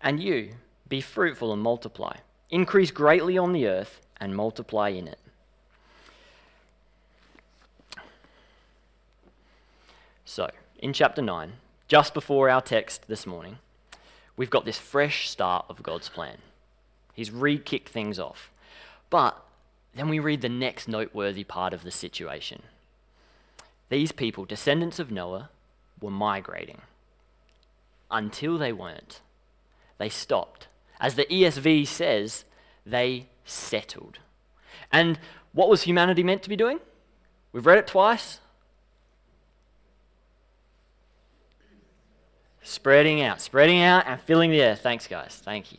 And 0.00 0.22
you, 0.22 0.54
be 0.88 1.00
fruitful 1.00 1.52
and 1.52 1.60
multiply. 1.60 2.18
Increase 2.50 2.92
greatly 2.92 3.36
on 3.36 3.52
the 3.52 3.66
earth 3.66 4.00
and 4.18 4.36
multiply 4.36 4.90
in 4.90 5.08
it. 5.08 5.18
So, 10.24 10.48
in 10.78 10.92
chapter 10.92 11.22
9, 11.22 11.52
just 11.88 12.12
before 12.12 12.50
our 12.50 12.60
text 12.60 13.08
this 13.08 13.26
morning, 13.26 13.58
we've 14.36 14.50
got 14.50 14.66
this 14.66 14.78
fresh 14.78 15.28
start 15.28 15.64
of 15.68 15.82
God's 15.82 16.10
plan. 16.10 16.38
He's 17.14 17.30
re 17.30 17.58
kicked 17.58 17.88
things 17.88 18.18
off. 18.18 18.52
But 19.10 19.42
then 19.94 20.08
we 20.08 20.18
read 20.18 20.42
the 20.42 20.50
next 20.50 20.86
noteworthy 20.86 21.44
part 21.44 21.72
of 21.72 21.82
the 21.82 21.90
situation. 21.90 22.62
These 23.88 24.12
people, 24.12 24.44
descendants 24.44 24.98
of 24.98 25.10
Noah, 25.10 25.48
were 26.00 26.10
migrating 26.10 26.82
until 28.10 28.58
they 28.58 28.72
weren't. 28.72 29.20
They 29.96 30.10
stopped. 30.10 30.68
As 31.00 31.14
the 31.14 31.24
ESV 31.24 31.86
says, 31.86 32.44
they 32.84 33.28
settled. 33.44 34.18
And 34.92 35.18
what 35.52 35.70
was 35.70 35.82
humanity 35.82 36.22
meant 36.22 36.42
to 36.42 36.48
be 36.48 36.56
doing? 36.56 36.80
We've 37.52 37.66
read 37.66 37.78
it 37.78 37.86
twice. 37.86 38.40
Spreading 42.68 43.22
out, 43.22 43.40
spreading 43.40 43.80
out 43.80 44.04
and 44.06 44.20
filling 44.20 44.50
the 44.50 44.62
earth. 44.62 44.80
Thanks, 44.82 45.06
guys. 45.06 45.40
Thank 45.42 45.72
you. 45.72 45.78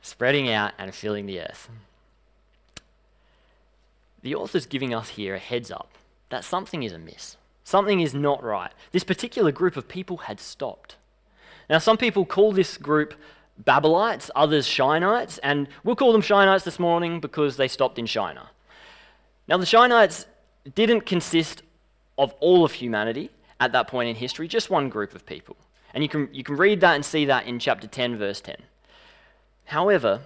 Spreading 0.00 0.48
out 0.48 0.72
and 0.78 0.94
filling 0.94 1.26
the 1.26 1.38
earth. 1.38 1.68
The 4.22 4.34
author's 4.34 4.64
giving 4.64 4.94
us 4.94 5.10
here 5.10 5.34
a 5.34 5.38
heads 5.38 5.70
up 5.70 5.90
that 6.30 6.44
something 6.44 6.82
is 6.82 6.92
amiss. 6.92 7.36
Something 7.62 8.00
is 8.00 8.14
not 8.14 8.42
right. 8.42 8.72
This 8.92 9.04
particular 9.04 9.52
group 9.52 9.76
of 9.76 9.86
people 9.86 10.16
had 10.16 10.40
stopped. 10.40 10.96
Now, 11.68 11.76
some 11.76 11.98
people 11.98 12.24
call 12.24 12.52
this 12.52 12.78
group 12.78 13.12
Babylonites, 13.62 14.30
others 14.34 14.66
Shinites, 14.66 15.38
and 15.42 15.68
we'll 15.84 15.94
call 15.94 16.12
them 16.12 16.22
Shinites 16.22 16.64
this 16.64 16.78
morning 16.78 17.20
because 17.20 17.58
they 17.58 17.68
stopped 17.68 17.98
in 17.98 18.06
Shinar. 18.06 18.48
Now, 19.46 19.58
the 19.58 19.66
Shinites 19.66 20.24
didn't 20.74 21.02
consist 21.02 21.60
of 22.16 22.32
all 22.40 22.64
of 22.64 22.72
humanity 22.72 23.30
at 23.60 23.72
that 23.72 23.88
point 23.88 24.08
in 24.08 24.16
history, 24.16 24.48
just 24.48 24.70
one 24.70 24.88
group 24.88 25.14
of 25.14 25.26
people. 25.26 25.56
And 25.92 26.02
you 26.02 26.08
can, 26.08 26.28
you 26.32 26.42
can 26.42 26.56
read 26.56 26.80
that 26.80 26.94
and 26.94 27.04
see 27.04 27.24
that 27.26 27.46
in 27.46 27.58
chapter 27.58 27.86
10, 27.86 28.18
verse 28.18 28.40
10. 28.40 28.56
However, 29.66 30.22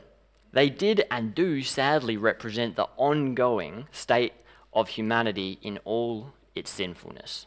they 0.53 0.71
did 0.71 1.05
and 1.11 1.35
do 1.35 1.63
sadly 1.63 2.17
represent 2.17 2.77
the 2.77 2.89
ongoing 2.97 3.87
state 3.93 4.33
of 4.73 4.89
humanity 4.91 5.59
in 5.63 5.79
all 5.85 6.33
its 6.55 6.71
sinfulness. 6.71 7.47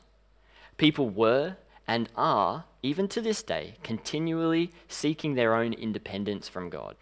People 0.77 1.09
were 1.09 1.57
and 1.88 2.09
are, 2.15 2.65
even 2.83 3.07
to 3.09 3.21
this 3.21 3.43
day, 3.43 3.75
continually 3.83 4.71
seeking 4.88 5.33
their 5.33 5.55
own 5.55 5.73
independence 5.73 6.47
from 6.47 6.69
God. 6.69 6.95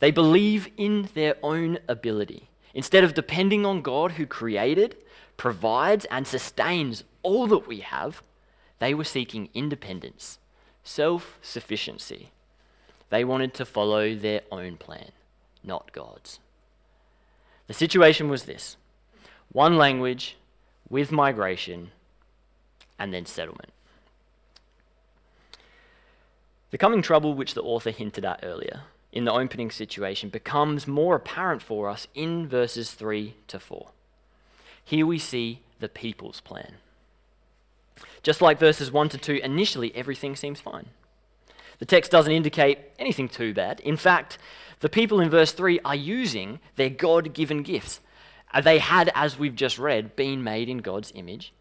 They 0.00 0.10
believe 0.10 0.68
in 0.76 1.08
their 1.14 1.36
own 1.42 1.78
ability. 1.88 2.48
Instead 2.74 3.04
of 3.04 3.14
depending 3.14 3.64
on 3.64 3.82
God 3.82 4.12
who 4.12 4.26
created, 4.26 4.96
provides, 5.36 6.04
and 6.06 6.26
sustains 6.26 7.04
all 7.22 7.46
that 7.48 7.66
we 7.66 7.80
have, 7.80 8.22
they 8.78 8.94
were 8.94 9.04
seeking 9.04 9.48
independence, 9.54 10.38
self 10.82 11.38
sufficiency. 11.42 12.30
They 13.10 13.24
wanted 13.24 13.52
to 13.54 13.64
follow 13.64 14.14
their 14.14 14.40
own 14.50 14.76
plan, 14.76 15.12
not 15.62 15.92
God's. 15.92 16.40
The 17.66 17.74
situation 17.74 18.28
was 18.28 18.44
this 18.44 18.76
one 19.52 19.76
language 19.76 20.36
with 20.88 21.12
migration 21.12 21.90
and 22.98 23.12
then 23.12 23.26
settlement. 23.26 23.72
The 26.70 26.78
coming 26.78 27.02
trouble, 27.02 27.34
which 27.34 27.54
the 27.54 27.62
author 27.62 27.90
hinted 27.90 28.24
at 28.24 28.40
earlier 28.42 28.82
in 29.12 29.24
the 29.24 29.32
opening 29.32 29.70
situation, 29.70 30.30
becomes 30.30 30.86
more 30.86 31.14
apparent 31.14 31.62
for 31.62 31.88
us 31.88 32.08
in 32.14 32.48
verses 32.48 32.92
3 32.92 33.34
to 33.48 33.60
4. 33.60 33.88
Here 34.82 35.06
we 35.06 35.18
see 35.18 35.60
the 35.80 35.88
people's 35.88 36.40
plan. 36.40 36.76
Just 38.22 38.40
like 38.40 38.58
verses 38.58 38.90
1 38.90 39.08
to 39.10 39.18
2, 39.18 39.40
initially 39.42 39.94
everything 39.94 40.36
seems 40.36 40.60
fine. 40.60 40.86
The 41.78 41.86
text 41.86 42.10
doesn't 42.10 42.32
indicate 42.32 42.78
anything 42.98 43.28
too 43.28 43.52
bad. 43.52 43.80
In 43.80 43.96
fact, 43.96 44.38
the 44.80 44.88
people 44.88 45.20
in 45.20 45.30
verse 45.30 45.52
3 45.52 45.80
are 45.84 45.94
using 45.94 46.60
their 46.76 46.90
God 46.90 47.34
given 47.34 47.62
gifts. 47.62 48.00
Uh, 48.54 48.60
they 48.60 48.78
had, 48.78 49.10
as 49.14 49.38
we've 49.38 49.56
just 49.56 49.78
read, 49.78 50.14
been 50.14 50.44
made 50.44 50.68
in 50.68 50.78
God's 50.78 51.12
image 51.14 51.52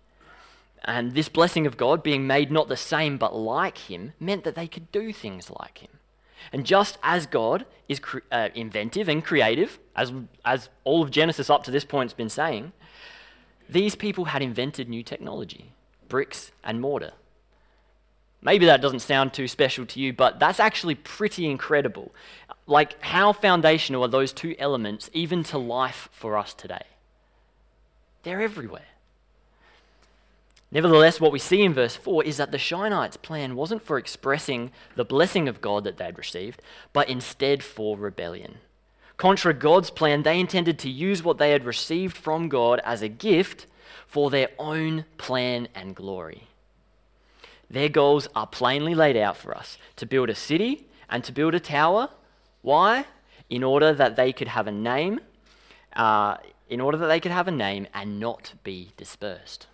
and 0.83 1.13
this 1.13 1.29
blessing 1.29 1.67
of 1.67 1.77
God, 1.77 2.01
being 2.01 2.25
made 2.25 2.51
not 2.51 2.67
the 2.67 2.77
same 2.77 3.17
but 3.17 3.35
like 3.35 3.77
Him, 3.77 4.13
meant 4.19 4.43
that 4.43 4.55
they 4.55 4.67
could 4.67 4.91
do 4.91 5.13
things 5.13 5.49
like 5.49 5.79
Him. 5.79 5.91
And 6.51 6.65
just 6.65 6.97
as 7.03 7.27
God 7.27 7.65
is 7.87 7.99
cre- 7.99 8.19
uh, 8.31 8.49
inventive 8.55 9.07
and 9.07 9.23
creative, 9.23 9.77
as, 9.95 10.11
as 10.43 10.69
all 10.83 11.03
of 11.03 11.11
Genesis 11.11 11.49
up 11.49 11.63
to 11.65 11.71
this 11.71 11.85
point 11.85 12.09
has 12.09 12.15
been 12.15 12.29
saying, 12.29 12.71
these 13.69 13.95
people 13.95 14.25
had 14.25 14.41
invented 14.41 14.89
new 14.89 15.03
technology 15.03 15.73
bricks 16.11 16.51
and 16.61 16.81
mortar. 16.81 17.13
Maybe 18.41 18.65
that 18.65 18.81
doesn't 18.81 18.99
sound 18.99 19.33
too 19.33 19.47
special 19.47 19.85
to 19.85 19.99
you, 19.99 20.11
but 20.11 20.39
that's 20.39 20.59
actually 20.59 20.95
pretty 20.95 21.49
incredible. 21.49 22.13
Like, 22.67 23.01
how 23.01 23.31
foundational 23.31 24.03
are 24.03 24.09
those 24.09 24.33
two 24.33 24.53
elements 24.59 25.09
even 25.13 25.41
to 25.45 25.57
life 25.57 26.09
for 26.11 26.37
us 26.37 26.53
today? 26.53 26.83
They're 28.23 28.41
everywhere. 28.41 28.89
Nevertheless, 30.69 31.21
what 31.21 31.31
we 31.31 31.39
see 31.39 31.61
in 31.61 31.73
verse 31.73 31.95
4 31.95 32.25
is 32.25 32.35
that 32.37 32.51
the 32.51 32.57
Shinites' 32.57 33.21
plan 33.21 33.55
wasn't 33.55 33.81
for 33.81 33.97
expressing 33.97 34.71
the 34.97 35.05
blessing 35.05 35.47
of 35.47 35.61
God 35.61 35.85
that 35.85 35.97
they'd 35.97 36.17
received, 36.17 36.61
but 36.91 37.09
instead 37.09 37.63
for 37.63 37.97
rebellion. 37.97 38.57
Contra 39.15 39.53
God's 39.53 39.91
plan, 39.91 40.23
they 40.23 40.39
intended 40.39 40.77
to 40.79 40.89
use 40.89 41.23
what 41.23 41.37
they 41.37 41.51
had 41.51 41.63
received 41.63 42.17
from 42.17 42.49
God 42.49 42.81
as 42.83 43.01
a 43.01 43.07
gift 43.07 43.65
for 44.11 44.29
their 44.29 44.49
own 44.59 45.05
plan 45.17 45.69
and 45.73 45.95
glory. 45.95 46.49
Their 47.69 47.87
goals 47.87 48.27
are 48.35 48.45
plainly 48.45 48.93
laid 48.93 49.15
out 49.15 49.37
for 49.37 49.55
us 49.55 49.77
to 49.95 50.05
build 50.05 50.29
a 50.29 50.35
city 50.35 50.85
and 51.09 51.23
to 51.23 51.31
build 51.31 51.55
a 51.55 51.61
tower. 51.61 52.09
Why? 52.61 53.05
In 53.49 53.63
order 53.63 53.93
that 53.93 54.17
they 54.17 54.33
could 54.33 54.49
have 54.49 54.67
a 54.67 54.71
name, 54.71 55.21
uh, 55.95 56.35
in 56.69 56.81
order 56.81 56.97
that 56.97 57.07
they 57.07 57.21
could 57.21 57.31
have 57.31 57.47
a 57.47 57.51
name 57.51 57.87
and 57.93 58.19
not 58.19 58.53
be 58.65 58.91
dispersed. 58.97 59.67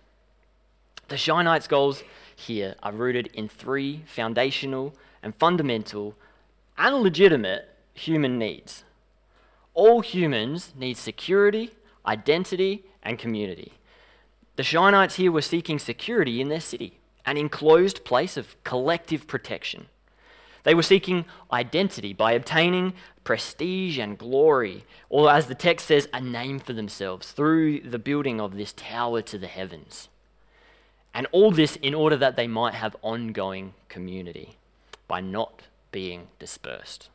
The 1.08 1.16
Shinites' 1.16 1.68
goals 1.68 2.04
here 2.36 2.76
are 2.80 2.92
rooted 2.92 3.26
in 3.34 3.48
three 3.48 4.04
foundational 4.06 4.94
and 5.20 5.34
fundamental 5.34 6.14
and 6.76 6.94
legitimate 7.02 7.68
human 7.92 8.38
needs. 8.38 8.84
All 9.74 10.00
humans 10.00 10.74
need 10.78 10.96
security, 10.96 11.72
identity, 12.06 12.84
and 13.02 13.18
community. 13.18 13.72
The 14.58 14.64
Shinites 14.64 15.14
here 15.14 15.30
were 15.30 15.40
seeking 15.40 15.78
security 15.78 16.40
in 16.40 16.48
their 16.48 16.58
city, 16.58 16.98
an 17.24 17.36
enclosed 17.36 18.04
place 18.04 18.36
of 18.36 18.56
collective 18.64 19.28
protection. 19.28 19.86
They 20.64 20.74
were 20.74 20.82
seeking 20.82 21.26
identity 21.52 22.12
by 22.12 22.32
obtaining 22.32 22.94
prestige 23.22 24.00
and 24.00 24.18
glory, 24.18 24.82
or 25.08 25.30
as 25.30 25.46
the 25.46 25.54
text 25.54 25.86
says, 25.86 26.08
a 26.12 26.20
name 26.20 26.58
for 26.58 26.72
themselves 26.72 27.30
through 27.30 27.82
the 27.82 28.00
building 28.00 28.40
of 28.40 28.56
this 28.56 28.72
tower 28.72 29.22
to 29.22 29.38
the 29.38 29.46
heavens. 29.46 30.08
And 31.14 31.28
all 31.30 31.52
this 31.52 31.76
in 31.76 31.94
order 31.94 32.16
that 32.16 32.34
they 32.34 32.48
might 32.48 32.74
have 32.74 32.96
ongoing 33.00 33.74
community 33.88 34.56
by 35.06 35.20
not 35.20 35.68
being 35.92 36.26
dispersed. 36.40 37.10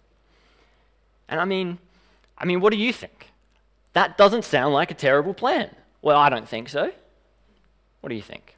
And 1.28 1.42
I 1.42 1.46
mean, 1.46 1.80
I 2.38 2.46
mean, 2.46 2.62
what 2.62 2.72
do 2.72 2.80
you 2.80 2.94
think? 2.94 3.32
That 3.92 4.18
doesn't 4.18 4.46
sound 4.46 4.74
like 4.74 4.92
a 4.92 4.94
terrible 4.94 5.34
plan. 5.34 5.76
Well, 6.02 6.18
I 6.18 6.30
don't 6.30 6.48
think 6.48 6.70
so. 6.70 6.94
What 8.04 8.10
do 8.10 8.16
you 8.16 8.22
think? 8.22 8.58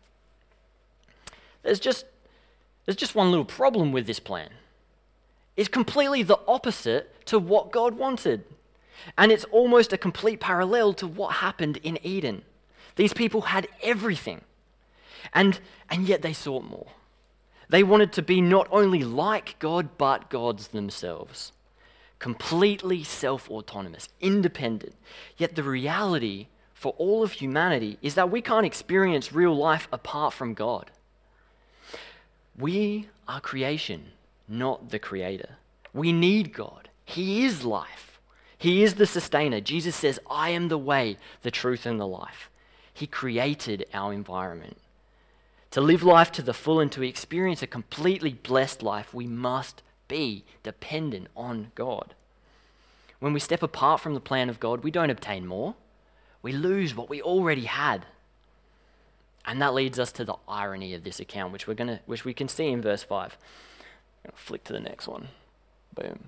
There's 1.61 1.79
just, 1.79 2.07
there's 2.85 2.95
just 2.95 3.13
one 3.13 3.29
little 3.29 3.45
problem 3.45 3.91
with 3.91 4.07
this 4.07 4.19
plan. 4.19 4.49
It's 5.55 5.69
completely 5.69 6.23
the 6.23 6.39
opposite 6.47 7.23
to 7.27 7.37
what 7.37 7.71
God 7.71 7.95
wanted. 7.95 8.43
And 9.19 9.31
it's 9.31 9.43
almost 9.51 9.93
a 9.93 9.99
complete 9.99 10.39
parallel 10.39 10.93
to 10.93 11.05
what 11.05 11.35
happened 11.35 11.77
in 11.83 11.99
Eden. 12.01 12.41
These 12.95 13.13
people 13.13 13.41
had 13.41 13.67
everything, 13.83 14.41
and, 15.31 15.59
and 15.91 16.07
yet 16.07 16.23
they 16.23 16.33
sought 16.33 16.63
more. 16.63 16.87
They 17.69 17.83
wanted 17.83 18.13
to 18.13 18.23
be 18.23 18.41
not 18.41 18.67
only 18.71 19.03
like 19.03 19.59
God, 19.59 19.89
but 19.99 20.31
gods 20.31 20.69
themselves. 20.69 21.51
Completely 22.17 23.03
self 23.03 23.51
autonomous, 23.51 24.09
independent. 24.19 24.95
Yet 25.37 25.55
the 25.55 25.61
reality 25.61 26.47
for 26.85 26.93
all 26.99 27.23
of 27.23 27.31
humanity 27.31 27.97
is 28.03 28.13
that 28.13 28.29
we 28.29 28.41
can't 28.41 28.63
experience 28.63 29.33
real 29.33 29.55
life 29.55 29.87
apart 29.91 30.33
from 30.33 30.53
God. 30.53 30.91
We 32.55 33.07
are 33.27 33.41
creation, 33.41 34.11
not 34.47 34.91
the 34.91 34.99
creator. 34.99 35.55
We 35.95 36.13
need 36.13 36.53
God. 36.53 36.89
He 37.03 37.43
is 37.43 37.65
life. 37.65 38.19
He 38.55 38.83
is 38.83 38.93
the 38.93 39.07
sustainer. 39.07 39.61
Jesus 39.61 39.95
says, 39.95 40.19
I 40.29 40.51
am 40.51 40.67
the 40.67 40.77
way, 40.77 41.17
the 41.41 41.49
truth, 41.49 41.87
and 41.87 41.99
the 41.99 42.05
life. 42.05 42.51
He 42.93 43.07
created 43.07 43.87
our 43.91 44.13
environment. 44.13 44.77
To 45.71 45.81
live 45.81 46.03
life 46.03 46.31
to 46.33 46.43
the 46.43 46.53
full 46.53 46.79
and 46.79 46.91
to 46.91 47.01
experience 47.01 47.63
a 47.63 47.77
completely 47.77 48.33
blessed 48.33 48.83
life, 48.83 49.11
we 49.11 49.25
must 49.25 49.81
be 50.07 50.45
dependent 50.61 51.29
on 51.35 51.71
God. 51.73 52.13
When 53.19 53.33
we 53.33 53.39
step 53.39 53.63
apart 53.63 54.01
from 54.01 54.13
the 54.13 54.19
plan 54.19 54.51
of 54.51 54.59
God, 54.59 54.83
we 54.83 54.91
don't 54.91 55.09
obtain 55.09 55.47
more, 55.47 55.73
we 56.45 56.51
lose 56.51 56.93
what 56.93 57.09
we 57.09 57.23
already 57.23 57.63
had. 57.65 58.05
And 59.45 59.59
that 59.63 59.73
leads 59.73 59.97
us 59.97 60.11
to 60.11 60.23
the 60.23 60.35
irony 60.47 60.93
of 60.93 61.03
this 61.03 61.19
account, 61.19 61.51
which, 61.51 61.65
we're 61.65 61.73
gonna, 61.73 62.01
which 62.05 62.23
we 62.23 62.35
can 62.35 62.47
see 62.47 62.67
in 62.67 62.83
verse 62.83 63.01
5. 63.01 63.35
Flick 64.35 64.63
to 64.65 64.73
the 64.73 64.79
next 64.79 65.07
one. 65.07 65.29
Boom. 65.95 66.25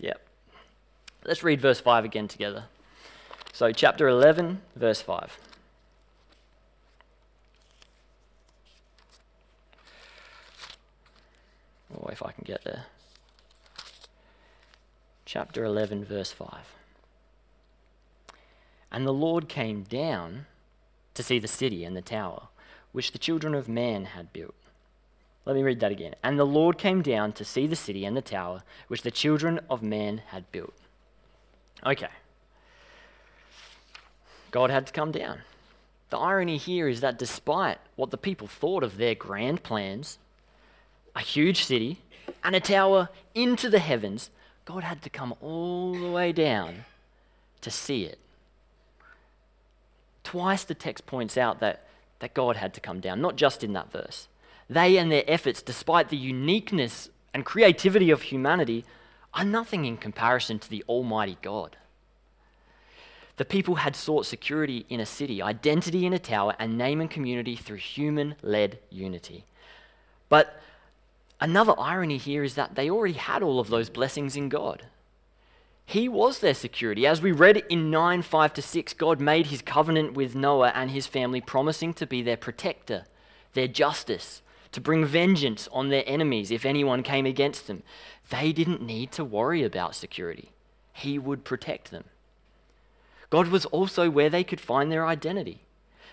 Yep. 0.00 0.20
Let's 1.24 1.44
read 1.44 1.60
verse 1.60 1.78
5 1.78 2.04
again 2.04 2.26
together. 2.26 2.64
So, 3.52 3.70
chapter 3.70 4.08
11, 4.08 4.62
verse 4.74 5.00
5. 5.00 5.38
Oh, 11.96 12.08
if 12.10 12.20
I 12.20 12.32
can 12.32 12.42
get 12.44 12.64
there. 12.64 12.86
Chapter 15.24 15.64
11, 15.64 16.04
verse 16.04 16.32
5. 16.32 16.77
And 18.90 19.06
the 19.06 19.12
Lord 19.12 19.48
came 19.48 19.82
down 19.82 20.46
to 21.14 21.22
see 21.22 21.38
the 21.38 21.48
city 21.48 21.84
and 21.84 21.96
the 21.96 22.02
tower, 22.02 22.48
which 22.92 23.12
the 23.12 23.18
children 23.18 23.54
of 23.54 23.68
man 23.68 24.06
had 24.06 24.32
built. 24.32 24.54
Let 25.44 25.56
me 25.56 25.62
read 25.62 25.80
that 25.80 25.92
again. 25.92 26.14
And 26.22 26.38
the 26.38 26.44
Lord 26.44 26.78
came 26.78 27.00
down 27.02 27.32
to 27.32 27.44
see 27.44 27.66
the 27.66 27.76
city 27.76 28.04
and 28.04 28.16
the 28.16 28.22
tower, 28.22 28.62
which 28.88 29.02
the 29.02 29.10
children 29.10 29.60
of 29.70 29.82
man 29.82 30.22
had 30.28 30.50
built. 30.52 30.74
Okay. 31.84 32.08
God 34.50 34.70
had 34.70 34.86
to 34.86 34.92
come 34.92 35.10
down. 35.10 35.40
The 36.10 36.18
irony 36.18 36.56
here 36.56 36.88
is 36.88 37.00
that 37.00 37.18
despite 37.18 37.78
what 37.96 38.10
the 38.10 38.16
people 38.16 38.46
thought 38.46 38.82
of 38.82 38.96
their 38.96 39.14
grand 39.14 39.62
plans, 39.62 40.18
a 41.14 41.20
huge 41.20 41.64
city, 41.64 41.98
and 42.44 42.54
a 42.54 42.60
tower 42.60 43.08
into 43.34 43.68
the 43.68 43.78
heavens, 43.78 44.30
God 44.64 44.84
had 44.84 45.02
to 45.02 45.10
come 45.10 45.34
all 45.40 45.94
the 45.94 46.10
way 46.10 46.32
down 46.32 46.84
to 47.60 47.70
see 47.70 48.04
it. 48.04 48.18
Twice 50.28 50.64
the 50.64 50.74
text 50.74 51.06
points 51.06 51.38
out 51.38 51.58
that, 51.60 51.86
that 52.18 52.34
God 52.34 52.56
had 52.56 52.74
to 52.74 52.80
come 52.80 53.00
down, 53.00 53.22
not 53.22 53.36
just 53.36 53.64
in 53.64 53.72
that 53.72 53.90
verse. 53.90 54.28
They 54.68 54.98
and 54.98 55.10
their 55.10 55.24
efforts, 55.26 55.62
despite 55.62 56.10
the 56.10 56.18
uniqueness 56.18 57.08
and 57.32 57.46
creativity 57.46 58.10
of 58.10 58.22
humanity, 58.22 58.84
are 59.32 59.44
nothing 59.44 59.86
in 59.86 59.96
comparison 59.96 60.58
to 60.58 60.68
the 60.68 60.84
Almighty 60.86 61.38
God. 61.40 61.78
The 63.36 63.46
people 63.46 63.76
had 63.76 63.96
sought 63.96 64.26
security 64.26 64.84
in 64.90 65.00
a 65.00 65.06
city, 65.06 65.40
identity 65.40 66.04
in 66.04 66.12
a 66.12 66.18
tower, 66.18 66.54
and 66.58 66.76
name 66.76 67.00
and 67.00 67.10
community 67.10 67.56
through 67.56 67.76
human 67.76 68.34
led 68.42 68.78
unity. 68.90 69.46
But 70.28 70.60
Another 71.40 71.74
irony 71.78 72.16
here 72.16 72.42
is 72.42 72.54
that 72.56 72.74
they 72.74 72.90
already 72.90 73.14
had 73.14 73.42
all 73.42 73.60
of 73.60 73.70
those 73.70 73.90
blessings 73.90 74.34
in 74.34 74.48
God. 74.48 74.86
He 75.88 76.06
was 76.06 76.40
their 76.40 76.52
security. 76.52 77.06
As 77.06 77.22
we 77.22 77.32
read 77.32 77.64
in 77.70 77.90
9 77.90 78.20
5 78.20 78.52
to 78.52 78.60
6, 78.60 78.92
God 78.92 79.22
made 79.22 79.46
his 79.46 79.62
covenant 79.62 80.12
with 80.12 80.34
Noah 80.34 80.70
and 80.74 80.90
his 80.90 81.06
family, 81.06 81.40
promising 81.40 81.94
to 81.94 82.06
be 82.06 82.20
their 82.20 82.36
protector, 82.36 83.06
their 83.54 83.68
justice, 83.68 84.42
to 84.72 84.82
bring 84.82 85.06
vengeance 85.06 85.66
on 85.72 85.88
their 85.88 86.04
enemies 86.06 86.50
if 86.50 86.66
anyone 86.66 87.02
came 87.02 87.24
against 87.24 87.66
them. 87.66 87.84
They 88.28 88.52
didn't 88.52 88.82
need 88.82 89.12
to 89.12 89.24
worry 89.24 89.64
about 89.64 89.94
security, 89.94 90.50
He 90.92 91.18
would 91.18 91.42
protect 91.42 91.90
them. 91.90 92.04
God 93.30 93.48
was 93.48 93.64
also 93.64 94.10
where 94.10 94.28
they 94.28 94.44
could 94.44 94.60
find 94.60 94.92
their 94.92 95.06
identity. 95.06 95.62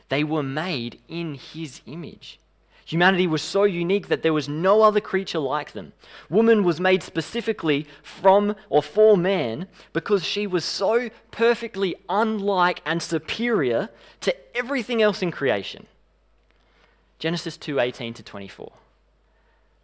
They 0.08 0.24
were 0.24 0.42
made 0.42 1.02
in 1.10 1.34
His 1.34 1.82
image. 1.86 2.40
Humanity 2.86 3.26
was 3.26 3.42
so 3.42 3.64
unique 3.64 4.10
that 4.10 4.22
there 4.22 4.34
was 4.34 4.48
no 4.48 4.84
other 4.84 5.02
creature 5.02 5.40
like 5.40 5.72
them. 5.72 5.94
Woman 6.30 6.64
was 6.64 6.80
made 6.80 7.02
specifically 7.02 7.88
from 8.04 8.56
or 8.70 8.84
for 8.84 9.18
man 9.18 9.68
because 9.92 10.24
she 10.24 10.46
was 10.46 10.64
so 10.64 11.10
perfectly 11.32 11.96
unlike 12.08 12.84
and 12.86 13.02
superior 13.02 13.90
to 14.22 14.36
everything 14.56 15.02
else 15.02 15.24
in 15.24 15.32
creation. 15.32 15.88
Genesis 17.18 17.58
2:18 17.58 18.14
to 18.14 18.24
24. 18.24 18.72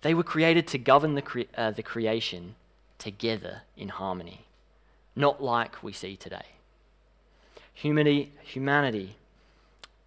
They 0.02 0.14
were 0.14 0.24
created 0.24 0.68
to 0.68 0.78
govern 0.78 1.16
the, 1.16 1.22
cre- 1.24 1.42
uh, 1.58 1.72
the 1.72 1.84
creation 1.84 2.56
together 3.00 3.64
in 3.76 3.90
harmony, 3.90 4.46
not 5.16 5.42
like 5.42 5.82
we 5.82 5.92
see 5.92 6.16
today. 6.16 6.46
Humanity, 7.74 8.32
humanity 8.44 9.16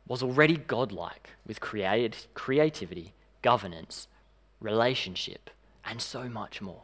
was 0.06 0.22
already 0.22 0.56
godlike 0.56 1.30
with 1.46 1.60
created, 1.60 2.16
creativity, 2.34 3.14
governance, 3.42 4.08
relationship, 4.60 5.50
and 5.84 6.00
so 6.00 6.28
much 6.28 6.60
more. 6.60 6.82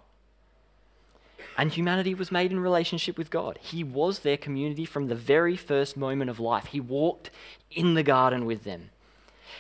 And 1.56 1.72
humanity 1.72 2.14
was 2.14 2.32
made 2.32 2.50
in 2.50 2.60
relationship 2.60 3.18
with 3.18 3.30
God. 3.30 3.58
He 3.60 3.84
was 3.84 4.20
their 4.20 4.36
community 4.36 4.84
from 4.84 5.08
the 5.08 5.14
very 5.14 5.56
first 5.56 5.96
moment 5.96 6.30
of 6.30 6.40
life. 6.40 6.66
He 6.66 6.80
walked 6.80 7.30
in 7.70 7.94
the 7.94 8.02
garden 8.02 8.46
with 8.46 8.64
them. 8.64 8.90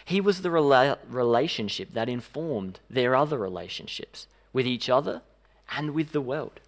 He 0.04 0.20
was 0.20 0.42
the 0.42 0.48
rela- 0.48 0.98
relationship 1.08 1.92
that 1.92 2.08
informed 2.08 2.80
their 2.88 3.14
other 3.14 3.36
relationships 3.36 4.26
with 4.52 4.66
each 4.66 4.88
other 4.88 5.22
and 5.76 5.90
with 5.90 6.12
the 6.12 6.20
world. 6.20 6.60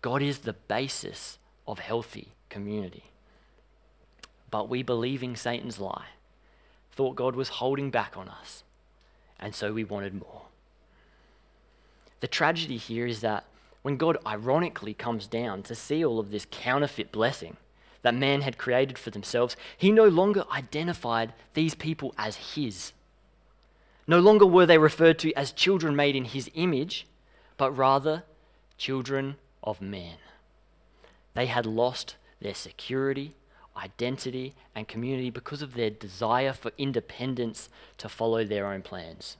God 0.00 0.22
is 0.22 0.40
the 0.40 0.52
basis 0.52 1.38
of 1.66 1.80
healthy 1.80 2.28
community. 2.48 3.04
But 4.56 4.70
we, 4.70 4.82
believing 4.82 5.36
Satan's 5.36 5.78
lie, 5.78 6.06
thought 6.90 7.14
God 7.14 7.36
was 7.36 7.60
holding 7.60 7.90
back 7.90 8.16
on 8.16 8.26
us, 8.26 8.64
and 9.38 9.54
so 9.54 9.70
we 9.70 9.84
wanted 9.84 10.14
more. 10.14 10.44
The 12.20 12.26
tragedy 12.26 12.78
here 12.78 13.06
is 13.06 13.20
that 13.20 13.44
when 13.82 13.98
God 13.98 14.16
ironically 14.26 14.94
comes 14.94 15.26
down 15.26 15.62
to 15.64 15.74
see 15.74 16.02
all 16.02 16.18
of 16.18 16.30
this 16.30 16.46
counterfeit 16.50 17.12
blessing 17.12 17.58
that 18.00 18.14
man 18.14 18.40
had 18.40 18.56
created 18.56 18.96
for 18.96 19.10
themselves, 19.10 19.58
he 19.76 19.92
no 19.92 20.08
longer 20.08 20.46
identified 20.50 21.34
these 21.52 21.74
people 21.74 22.14
as 22.16 22.54
his. 22.54 22.94
No 24.06 24.20
longer 24.20 24.46
were 24.46 24.64
they 24.64 24.78
referred 24.78 25.18
to 25.18 25.34
as 25.34 25.52
children 25.52 25.94
made 25.94 26.16
in 26.16 26.24
his 26.24 26.50
image, 26.54 27.06
but 27.58 27.76
rather 27.76 28.22
children 28.78 29.36
of 29.62 29.82
man. 29.82 30.16
They 31.34 31.44
had 31.44 31.66
lost 31.66 32.16
their 32.40 32.54
security 32.54 33.34
identity, 33.76 34.54
and 34.74 34.88
community 34.88 35.30
because 35.30 35.62
of 35.62 35.74
their 35.74 35.90
desire 35.90 36.52
for 36.52 36.72
independence 36.78 37.68
to 37.98 38.08
follow 38.08 38.44
their 38.44 38.66
own 38.66 38.82
plans. 38.82 39.36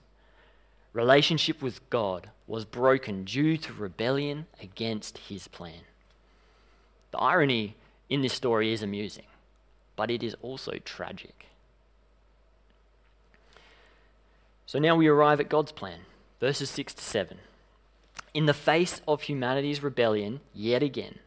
Relationship 0.92 1.60
with 1.60 1.88
God 1.90 2.30
was 2.46 2.64
broken 2.64 3.24
due 3.24 3.56
to 3.58 3.72
rebellion 3.72 4.46
against 4.62 5.18
his 5.18 5.48
plan. 5.48 5.80
The 7.10 7.18
irony 7.18 7.76
in 8.08 8.22
this 8.22 8.32
story 8.32 8.72
is 8.72 8.82
amusing, 8.82 9.26
but 9.94 10.10
it 10.10 10.22
is 10.22 10.36
also 10.42 10.78
tragic. 10.84 11.46
So 14.66 14.78
now 14.78 14.96
we 14.96 15.06
arrive 15.06 15.38
at 15.40 15.48
God's 15.48 15.72
plan, 15.72 16.00
verses 16.40 16.70
6 16.70 16.94
to 16.94 17.02
7. 17.02 17.38
In 18.34 18.46
the 18.46 18.54
face 18.54 19.00
of 19.06 19.22
humanity's 19.22 19.82
rebellion, 19.82 20.40
yet 20.54 20.82
again, 20.82 21.20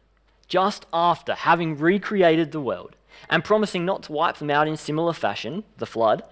just 0.46 0.84
after 0.92 1.34
having 1.34 1.78
recreated 1.78 2.52
the 2.52 2.60
world, 2.60 2.96
and 3.28 3.44
promising 3.44 3.84
not 3.84 4.02
to 4.04 4.12
wipe 4.12 4.36
them 4.36 4.50
out 4.50 4.68
in 4.68 4.76
similar 4.76 5.12
fashion, 5.12 5.64
the 5.78 5.86
flood, 5.86 6.22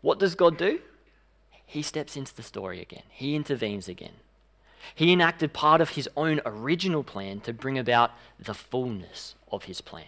what 0.00 0.18
does 0.18 0.34
God 0.34 0.56
do? 0.56 0.80
He 1.66 1.82
steps 1.82 2.16
into 2.16 2.34
the 2.34 2.42
story 2.42 2.80
again. 2.80 3.04
He 3.08 3.36
intervenes 3.36 3.88
again. 3.88 4.14
He 4.94 5.12
enacted 5.12 5.52
part 5.52 5.80
of 5.80 5.90
his 5.90 6.08
own 6.16 6.40
original 6.44 7.04
plan 7.04 7.40
to 7.40 7.52
bring 7.52 7.78
about 7.78 8.12
the 8.38 8.54
fullness 8.54 9.34
of 9.52 9.64
his 9.64 9.80
plan. 9.80 10.06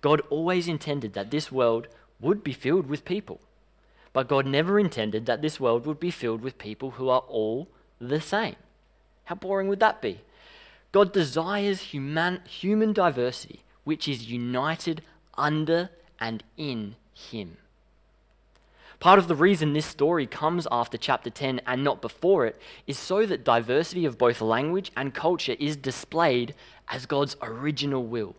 God 0.00 0.22
always 0.30 0.66
intended 0.66 1.12
that 1.12 1.30
this 1.30 1.52
world 1.52 1.88
would 2.20 2.42
be 2.42 2.52
filled 2.52 2.88
with 2.88 3.04
people. 3.04 3.40
But 4.12 4.28
God 4.28 4.46
never 4.46 4.80
intended 4.80 5.26
that 5.26 5.42
this 5.42 5.60
world 5.60 5.86
would 5.86 6.00
be 6.00 6.10
filled 6.10 6.40
with 6.40 6.58
people 6.58 6.92
who 6.92 7.10
are 7.10 7.22
all 7.28 7.68
the 8.00 8.20
same. 8.20 8.56
How 9.24 9.34
boring 9.34 9.68
would 9.68 9.80
that 9.80 10.00
be? 10.00 10.20
God 10.92 11.12
desires 11.12 11.80
human, 11.92 12.40
human 12.48 12.92
diversity, 12.92 13.62
which 13.84 14.08
is 14.08 14.30
united 14.30 15.02
under 15.36 15.90
and 16.20 16.42
in 16.56 16.96
Him. 17.14 17.58
Part 18.98 19.18
of 19.18 19.28
the 19.28 19.34
reason 19.34 19.72
this 19.72 19.86
story 19.86 20.26
comes 20.26 20.66
after 20.70 20.96
chapter 20.96 21.28
10 21.28 21.60
and 21.66 21.84
not 21.84 22.00
before 22.00 22.46
it 22.46 22.58
is 22.86 22.98
so 22.98 23.26
that 23.26 23.44
diversity 23.44 24.06
of 24.06 24.16
both 24.16 24.40
language 24.40 24.90
and 24.96 25.14
culture 25.14 25.56
is 25.58 25.76
displayed 25.76 26.54
as 26.88 27.04
God's 27.04 27.36
original 27.42 28.04
will. 28.04 28.34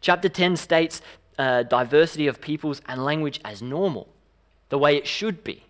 Chapter 0.00 0.28
10 0.28 0.56
states 0.56 1.00
uh, 1.38 1.62
diversity 1.62 2.26
of 2.26 2.40
peoples 2.40 2.82
and 2.86 3.04
language 3.04 3.40
as 3.44 3.62
normal, 3.62 4.08
the 4.68 4.78
way 4.78 4.96
it 4.96 5.06
should 5.06 5.42
be. 5.42 5.64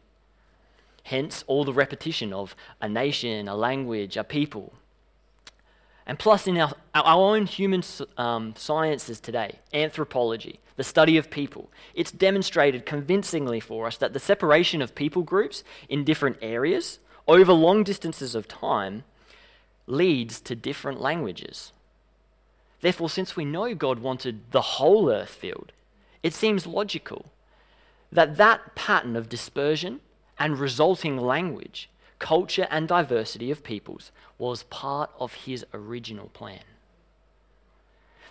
Hence, 1.05 1.45
all 1.47 1.65
the 1.65 1.73
repetition 1.73 2.33
of 2.33 2.57
a 2.81 2.89
nation, 2.89 3.47
a 3.47 3.55
language, 3.55 4.17
a 4.17 4.25
people. 4.25 4.73
And 6.07 6.19
plus, 6.19 6.47
in 6.47 6.59
our, 6.59 6.75
our 6.95 7.35
own 7.35 7.47
human 7.47 7.83
um, 8.19 8.55
sciences 8.57 9.21
today, 9.21 9.61
anthropology, 9.73 10.61
the 10.77 10.85
study 10.85 11.17
of 11.17 11.31
people, 11.31 11.71
it's 11.95 12.11
demonstrated 12.11 12.85
convincingly 12.85 13.61
for 13.61 13.87
us 13.87 13.97
that 13.99 14.13
the 14.13 14.21
separation 14.21 14.83
of 14.83 14.95
people 14.95 15.23
groups 15.23 15.65
in 15.89 16.05
different 16.05 16.37
areas 16.43 16.99
over 17.27 17.53
long 17.53 17.85
distances 17.85 18.35
of 18.35 18.49
time 18.49 19.05
leads 19.87 20.41
to 20.41 20.55
different 20.55 21.01
languages. 21.01 21.73
Therefore, 22.81 23.09
since 23.09 23.35
we 23.35 23.47
know 23.47 23.75
God 23.75 24.01
wanted 24.01 24.51
the 24.51 24.61
whole 24.61 25.11
earth 25.11 25.31
filled, 25.31 25.73
it 26.23 26.35
seems 26.35 26.67
logical 26.67 27.27
that 28.13 28.37
that 28.37 28.75
pattern 28.75 29.17
of 29.17 29.29
dispersion 29.29 30.01
and 30.39 30.59
resulting 30.59 31.17
language 31.17 31.89
culture, 32.25 32.67
and 32.71 32.89
diversity 32.89 33.51
of 33.51 33.63
peoples 33.63 34.11
was 34.39 34.63
part 34.65 35.11
of 35.21 35.35
his 35.45 35.63
original 35.75 36.31
plan. 36.31 36.65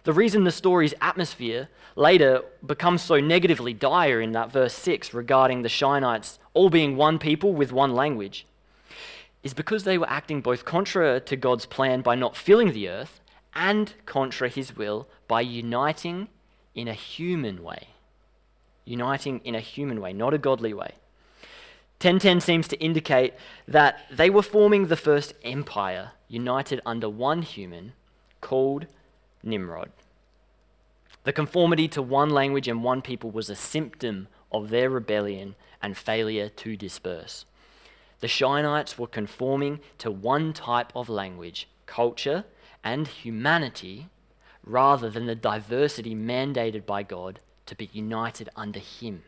The 0.04 0.12
reason 0.12 0.46
the 0.46 0.52
story's 0.52 0.96
atmosphere 1.00 1.70
later 1.96 2.42
becomes 2.66 3.04
so 3.04 3.20
negatively 3.20 3.72
dire 3.72 4.20
in 4.20 4.32
that 4.32 4.52
verse 4.52 4.74
6 4.74 5.14
regarding 5.14 5.62
the 5.62 5.70
Shinites 5.70 6.40
all 6.56 6.72
being 6.72 6.98
one 6.98 7.20
people 7.20 7.54
with 7.54 7.72
one 7.72 7.94
language 7.94 8.48
is 9.44 9.54
because 9.54 9.84
they 9.84 10.00
were 10.00 10.10
acting 10.10 10.42
both 10.42 10.66
contra 10.66 11.20
to 11.20 11.36
God's 11.36 11.68
plan 11.68 12.02
by 12.02 12.16
not 12.16 12.36
filling 12.36 12.74
the 12.74 12.90
earth 12.90 13.22
and 13.54 13.94
contra 14.08 14.50
his 14.50 14.76
will 14.76 15.08
by 15.28 15.42
uniting 15.42 16.30
in 16.74 16.88
a 16.88 16.96
human 16.96 17.62
way. 17.62 17.90
Uniting 18.86 19.40
in 19.44 19.54
a 19.54 19.60
human 19.60 20.02
way, 20.02 20.14
not 20.14 20.34
a 20.34 20.40
godly 20.40 20.74
way. 20.74 20.94
1010 22.00 22.42
seems 22.42 22.68
to 22.68 22.80
indicate 22.80 23.34
that 23.68 24.00
they 24.12 24.30
were 24.30 24.42
forming 24.42 24.88
the 24.88 24.98
first 24.98 25.34
empire 25.44 26.12
united 26.28 26.82
under 26.86 27.08
one 27.10 27.42
human 27.42 27.94
called 28.42 28.88
Nimrod. 29.42 29.92
The 31.24 31.32
conformity 31.32 31.88
to 31.90 32.02
one 32.02 32.30
language 32.30 32.68
and 32.68 32.84
one 32.84 33.02
people 33.02 33.32
was 33.32 33.50
a 33.50 33.56
symptom 33.56 34.28
of 34.52 34.70
their 34.70 34.90
rebellion 34.90 35.56
and 35.82 35.98
failure 35.98 36.50
to 36.50 36.76
disperse. 36.76 37.46
The 38.20 38.28
Shinites 38.28 38.98
were 38.98 39.08
conforming 39.08 39.80
to 40.00 40.12
one 40.12 40.52
type 40.54 40.92
of 40.96 41.08
language, 41.08 41.70
culture, 41.86 42.44
and 42.84 43.08
humanity 43.08 44.10
rather 44.66 45.10
than 45.10 45.26
the 45.26 45.36
diversity 45.36 46.16
mandated 46.16 46.86
by 46.86 47.04
God 47.04 47.40
to 47.66 47.76
be 47.76 47.90
united 47.94 48.50
under 48.56 48.80
Him 48.80 49.24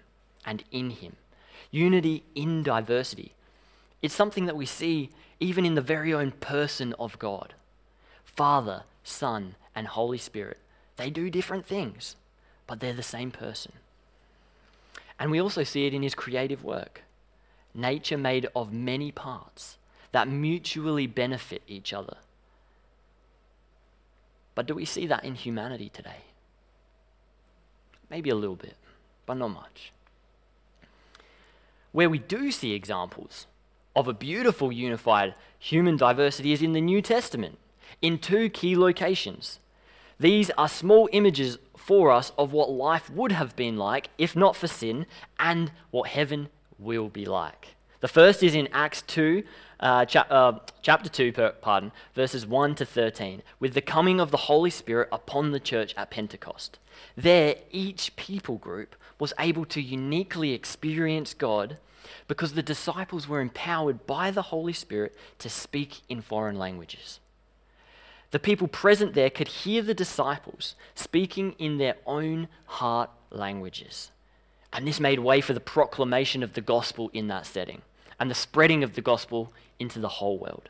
and 0.46 0.64
in 0.72 0.92
Him 0.92 1.16
unity 1.72 2.24
in 2.34 2.64
diversity. 2.64 3.34
It's 4.02 4.14
something 4.14 4.46
that 4.46 4.56
we 4.56 4.66
see 4.66 5.10
even 5.40 5.66
in 5.66 5.76
the 5.76 5.82
very 5.82 6.14
own 6.14 6.32
person 6.32 6.94
of 7.00 7.20
God 7.20 7.54
Father, 8.24 8.84
Son, 9.04 9.56
and 9.74 9.88
Holy 9.88 10.18
Spirit. 10.18 10.58
They 10.98 11.10
do 11.10 11.30
different 11.30 11.66
things, 11.66 12.16
but 12.68 12.80
they're 12.80 12.94
the 12.94 13.04
same 13.04 13.32
person. 13.32 13.74
And 15.18 15.32
we 15.32 15.40
also 15.40 15.64
see 15.64 15.86
it 15.86 15.94
in 15.94 16.04
his 16.04 16.16
creative 16.16 16.64
work 16.64 17.04
nature 17.74 18.18
made 18.18 18.48
of 18.56 18.72
many 18.72 19.12
parts 19.12 19.78
that 20.12 20.28
mutually 20.28 21.08
benefit 21.08 21.62
each 21.68 21.94
other. 21.94 22.18
But 24.56 24.66
do 24.66 24.74
we 24.74 24.86
see 24.86 25.06
that 25.08 25.26
in 25.26 25.36
humanity 25.36 25.90
today? 25.90 26.24
Maybe 28.10 28.30
a 28.30 28.36
little 28.36 28.56
bit, 28.56 28.76
but 29.26 29.34
not 29.36 29.50
much. 29.50 29.92
Where 31.96 32.10
we 32.10 32.20
do 32.20 32.52
see 32.52 32.74
examples 32.74 33.48
of 33.96 34.10
a 34.10 34.14
beautiful 34.14 34.70
unified 34.70 35.34
human 35.58 35.96
diversity 35.96 36.52
is 36.52 36.62
in 36.62 36.74
the 36.74 36.82
New 36.82 37.02
Testament, 37.02 37.58
in 38.02 38.18
two 38.20 38.50
key 38.50 38.76
locations. 38.76 39.60
These 40.20 40.52
are 40.58 40.68
small 40.68 41.08
images 41.14 41.58
for 41.78 42.12
us 42.12 42.34
of 42.38 42.52
what 42.52 42.70
life 42.70 43.10
would 43.10 43.32
have 43.32 43.56
been 43.56 43.78
like 43.78 44.10
if 44.18 44.36
not 44.36 44.58
for 44.58 44.68
sin, 44.68 45.06
and 45.40 45.72
what 45.92 46.10
heaven 46.10 46.50
will 46.78 47.08
be 47.08 47.24
like. 47.24 47.76
The 48.02 48.10
first 48.10 48.44
is 48.44 48.56
in 48.56 48.68
Acts 48.74 49.02
2, 49.04 49.44
uh, 49.80 50.04
cha- 50.04 50.28
uh, 50.30 50.60
chapter 50.82 51.08
2, 51.08 51.32
per, 51.32 51.52
pardon, 51.52 51.94
verses 52.14 52.46
1 52.46 52.76
to 52.76 52.86
13, 52.86 53.42
with 53.62 53.74
the 53.74 53.80
coming 53.80 54.20
of 54.20 54.32
the 54.32 54.52
Holy 54.52 54.70
Spirit 54.70 55.08
upon 55.14 55.52
the 55.52 55.62
church 55.62 55.94
at 55.96 56.12
Pentecost. 56.12 56.78
There, 57.16 57.56
each 57.72 58.18
people 58.18 58.58
group 58.58 58.98
was 59.18 59.32
able 59.40 59.64
to 59.68 59.82
uniquely 59.82 60.52
experience 60.52 61.34
God 61.34 61.78
because 62.28 62.54
the 62.54 62.64
disciples 62.64 63.28
were 63.28 63.42
empowered 63.42 64.06
by 64.06 64.32
the 64.32 64.44
Holy 64.44 64.74
Spirit 64.74 65.16
to 65.40 65.50
speak 65.50 66.02
in 66.10 66.22
foreign 66.22 66.58
languages. 66.58 67.20
The 68.32 68.40
people 68.40 68.68
present 68.68 69.14
there 69.14 69.30
could 69.30 69.48
hear 69.48 69.82
the 69.82 69.94
disciples 69.94 70.76
speaking 70.94 71.54
in 71.58 71.78
their 71.78 71.96
own 72.06 72.48
heart 72.66 73.10
languages. 73.32 74.12
And 74.74 74.86
this 74.86 75.00
made 75.00 75.20
way 75.20 75.40
for 75.40 75.54
the 75.54 75.60
proclamation 75.60 76.44
of 76.44 76.54
the 76.54 76.62
gospel 76.62 77.10
in 77.14 77.28
that 77.28 77.46
setting 77.46 77.82
and 78.20 78.30
the 78.30 78.36
spreading 78.36 78.84
of 78.84 78.96
the 78.96 79.02
gospel 79.02 79.54
into 79.80 80.00
the 80.00 80.10
whole 80.10 80.38
world. 80.38 80.70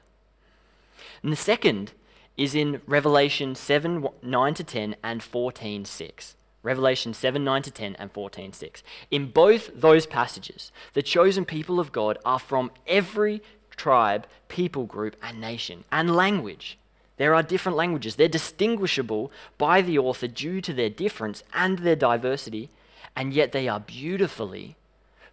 And 1.23 1.31
the 1.31 1.37
second 1.37 1.93
is 2.37 2.53
in 2.53 2.81
Revelation 2.85 3.55
7 3.55 4.07
9 4.21 4.53
to 4.53 4.63
10 4.63 4.95
and 5.03 5.23
14 5.23 5.85
6. 5.85 6.35
Revelation 6.65 7.13
7 7.13 7.43
9 7.43 7.61
to 7.61 7.71
10 7.71 7.95
and 7.99 8.11
14 8.11 8.51
6. 8.51 8.83
In 9.11 9.27
both 9.27 9.69
those 9.73 10.07
passages, 10.07 10.71
the 10.93 11.03
chosen 11.03 11.45
people 11.45 11.79
of 11.79 11.91
God 11.91 12.17
are 12.25 12.39
from 12.39 12.71
every 12.87 13.43
tribe, 13.77 14.25
people 14.47 14.85
group, 14.85 15.15
and 15.21 15.39
nation, 15.39 15.83
and 15.91 16.15
language. 16.15 16.79
There 17.17 17.35
are 17.35 17.43
different 17.43 17.77
languages. 17.77 18.15
They're 18.15 18.27
distinguishable 18.27 19.31
by 19.59 19.81
the 19.81 19.99
author 19.99 20.27
due 20.27 20.59
to 20.61 20.73
their 20.73 20.89
difference 20.89 21.43
and 21.53 21.79
their 21.79 21.95
diversity, 21.95 22.69
and 23.15 23.31
yet 23.31 23.51
they 23.51 23.67
are 23.67 23.79
beautifully, 23.79 24.75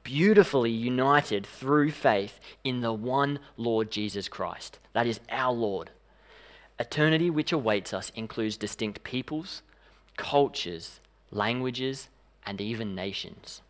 beautifully 0.05 0.71
united 0.71 1.47
through 1.47 1.93
faith 1.93 2.39
in 2.63 2.83
the 2.83 2.93
one 2.93 3.39
Lord 3.57 3.91
Jesus 3.91 4.29
Christ. 4.29 4.79
That 4.93 5.07
is 5.07 5.19
our 5.31 5.55
Lord. 5.55 5.91
Eternity 6.79 7.31
which 7.31 7.53
awaits 7.53 7.95
us 7.95 8.13
includes 8.15 8.59
distinct 8.59 9.03
peoples, 9.03 9.63
cultures, 10.17 11.01
languages, 11.33 12.09
and 12.47 12.61
even 12.61 12.95
nations. 12.95 13.63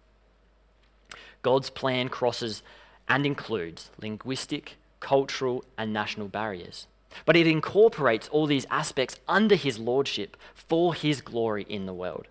God's 1.42 1.70
plan 1.70 2.08
crosses 2.08 2.62
and 3.08 3.26
includes 3.26 3.90
linguistic, 4.00 4.76
cultural, 5.00 5.64
and 5.76 5.92
national 5.92 6.28
barriers. 6.28 6.86
But 7.26 7.36
it 7.36 7.46
incorporates 7.46 8.28
all 8.28 8.46
these 8.46 8.66
aspects 8.70 9.18
under 9.28 9.54
his 9.54 9.78
lordship 9.78 10.36
for 10.54 10.94
his 10.94 11.20
glory 11.20 11.66
in 11.68 11.86
the 11.86 11.94
world. 11.94 12.26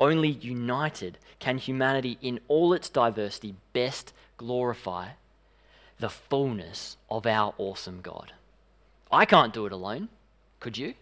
Only 0.00 0.30
united 0.30 1.18
can 1.38 1.58
humanity, 1.58 2.16
in 2.22 2.40
all 2.48 2.72
its 2.72 2.88
diversity, 2.88 3.54
best 3.72 4.14
glorify 4.38 5.10
the 5.98 6.08
fullness 6.08 6.96
of 7.10 7.26
our 7.26 7.52
awesome 7.58 8.00
God. 8.00 8.32
I 9.12 9.26
can't 9.26 9.52
do 9.52 9.66
it 9.66 9.72
alone. 9.72 10.08
Could 10.60 10.78
you? 10.78 10.94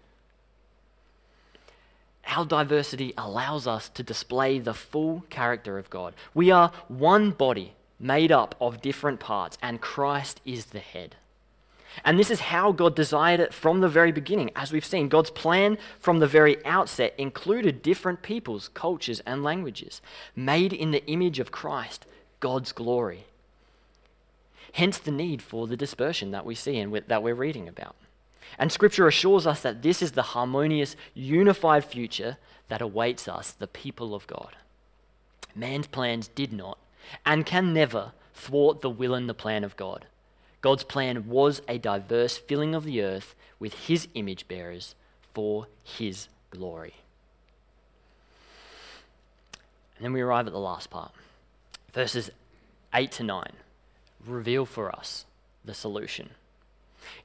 Our 2.28 2.44
diversity 2.44 3.14
allows 3.16 3.66
us 3.66 3.88
to 3.90 4.02
display 4.02 4.58
the 4.58 4.74
full 4.74 5.24
character 5.30 5.78
of 5.78 5.90
God. 5.90 6.14
We 6.34 6.50
are 6.50 6.72
one 6.88 7.30
body 7.30 7.74
made 7.98 8.30
up 8.30 8.54
of 8.60 8.80
different 8.80 9.18
parts, 9.18 9.58
and 9.62 9.80
Christ 9.80 10.40
is 10.44 10.66
the 10.66 10.78
head. 10.78 11.16
And 12.04 12.18
this 12.18 12.30
is 12.30 12.40
how 12.40 12.70
God 12.72 12.94
desired 12.94 13.40
it 13.40 13.52
from 13.52 13.80
the 13.80 13.88
very 13.88 14.12
beginning. 14.12 14.50
As 14.54 14.72
we've 14.72 14.84
seen, 14.84 15.08
God's 15.08 15.30
plan 15.30 15.78
from 15.98 16.18
the 16.18 16.26
very 16.26 16.64
outset 16.64 17.14
included 17.18 17.82
different 17.82 18.22
peoples, 18.22 18.68
cultures, 18.68 19.20
and 19.26 19.42
languages, 19.42 20.00
made 20.36 20.72
in 20.72 20.90
the 20.90 21.04
image 21.06 21.40
of 21.40 21.50
Christ, 21.50 22.06
God's 22.40 22.72
glory. 22.72 23.26
Hence 24.72 24.98
the 24.98 25.10
need 25.10 25.42
for 25.42 25.66
the 25.66 25.76
dispersion 25.76 26.30
that 26.30 26.44
we 26.44 26.54
see 26.54 26.78
and 26.78 26.94
that 27.08 27.22
we're 27.22 27.34
reading 27.34 27.66
about. 27.66 27.96
And 28.58 28.70
Scripture 28.70 29.06
assures 29.06 29.46
us 29.46 29.60
that 29.62 29.82
this 29.82 30.00
is 30.00 30.12
the 30.12 30.22
harmonious, 30.22 30.96
unified 31.14 31.84
future 31.84 32.38
that 32.68 32.80
awaits 32.80 33.28
us, 33.28 33.52
the 33.52 33.66
people 33.66 34.14
of 34.14 34.26
God. 34.26 34.56
Man's 35.54 35.86
plans 35.86 36.28
did 36.28 36.52
not 36.52 36.78
and 37.26 37.44
can 37.44 37.72
never 37.72 38.12
thwart 38.34 38.80
the 38.80 38.90
will 38.90 39.14
and 39.14 39.28
the 39.28 39.34
plan 39.34 39.64
of 39.64 39.76
God. 39.76 40.06
God's 40.60 40.84
plan 40.84 41.28
was 41.28 41.62
a 41.68 41.78
diverse 41.78 42.36
filling 42.36 42.74
of 42.74 42.84
the 42.84 43.02
earth 43.02 43.34
with 43.58 43.74
his 43.74 44.08
image 44.14 44.48
bearers 44.48 44.94
for 45.34 45.66
his 45.82 46.28
glory. 46.50 46.94
And 49.96 50.04
then 50.04 50.12
we 50.12 50.20
arrive 50.20 50.46
at 50.46 50.52
the 50.52 50.58
last 50.58 50.90
part. 50.90 51.12
Verses 51.92 52.30
8 52.94 53.10
to 53.12 53.22
9 53.24 53.52
reveal 54.26 54.66
for 54.66 54.94
us 54.94 55.24
the 55.64 55.74
solution. 55.74 56.30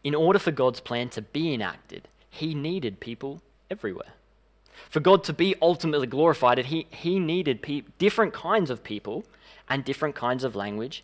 In 0.04 0.16
order 0.16 0.40
for 0.40 0.52
God's 0.52 0.80
plan 0.80 1.10
to 1.10 1.22
be 1.22 1.54
enacted, 1.54 2.08
he 2.30 2.54
needed 2.54 3.00
people 3.00 3.42
everywhere. 3.70 4.14
For 4.90 5.00
God 5.00 5.24
to 5.26 5.34
be 5.34 5.56
ultimately 5.62 6.08
glorified, 6.08 6.58
he, 6.58 6.88
he 6.90 7.20
needed 7.20 7.62
pe- 7.62 7.84
different 7.98 8.34
kinds 8.34 8.70
of 8.70 8.84
people 8.84 9.26
and 9.70 9.84
different 9.84 10.16
kinds 10.16 10.44
of 10.44 10.56
language 10.56 11.04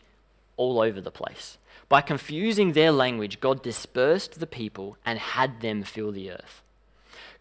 all 0.57 0.81
over 0.81 0.99
the 0.99 1.11
place. 1.11 1.57
By 1.87 2.01
confusing 2.01 2.73
their 2.73 2.91
language, 2.91 3.39
God 3.39 3.63
dispersed 3.63 4.39
the 4.39 4.47
people 4.47 4.97
and 5.05 5.17
had 5.17 5.61
them 5.61 5.83
fill 5.83 6.11
the 6.11 6.31
earth. 6.31 6.61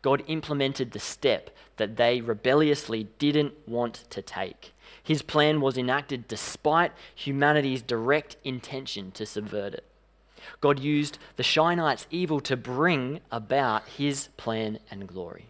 God 0.01 0.22
implemented 0.27 0.92
the 0.92 1.01
step 1.01 1.51
that 1.77 1.96
they 1.96 2.20
rebelliously 2.20 3.09
didn't 3.18 3.55
want 3.66 4.05
to 4.11 4.22
take. 4.22 4.72
His 5.03 5.22
plan 5.22 5.61
was 5.61 5.77
enacted 5.77 6.29
despite 6.29 6.92
humanity's 7.14 7.83
direct 7.83 8.37
intention 8.44 9.11
to 9.12 9.27
subvert 9.27 9.74
it. 9.74 9.85
God 10.61 10.79
used 10.79 11.19
the 11.37 11.43
Shinites' 11.43 12.07
evil 12.11 12.41
to 12.41 12.57
bring 12.57 13.21
about 13.31 13.87
his 13.89 14.29
plan 14.37 14.79
and 14.91 15.07
glory. 15.07 15.47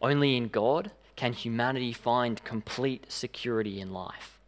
Only 0.00 0.36
in 0.36 0.48
God 0.48 0.90
can 1.16 1.32
humanity 1.32 1.92
find 1.92 2.44
complete 2.44 3.06
security 3.08 3.80
in 3.80 3.92
life. 3.92 4.38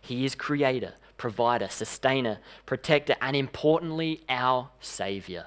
He 0.00 0.24
is 0.24 0.34
creator, 0.34 0.94
provider, 1.16 1.68
sustainer, 1.68 2.38
protector, 2.66 3.16
and 3.20 3.36
importantly, 3.36 4.22
our 4.28 4.70
Savior. 4.80 5.46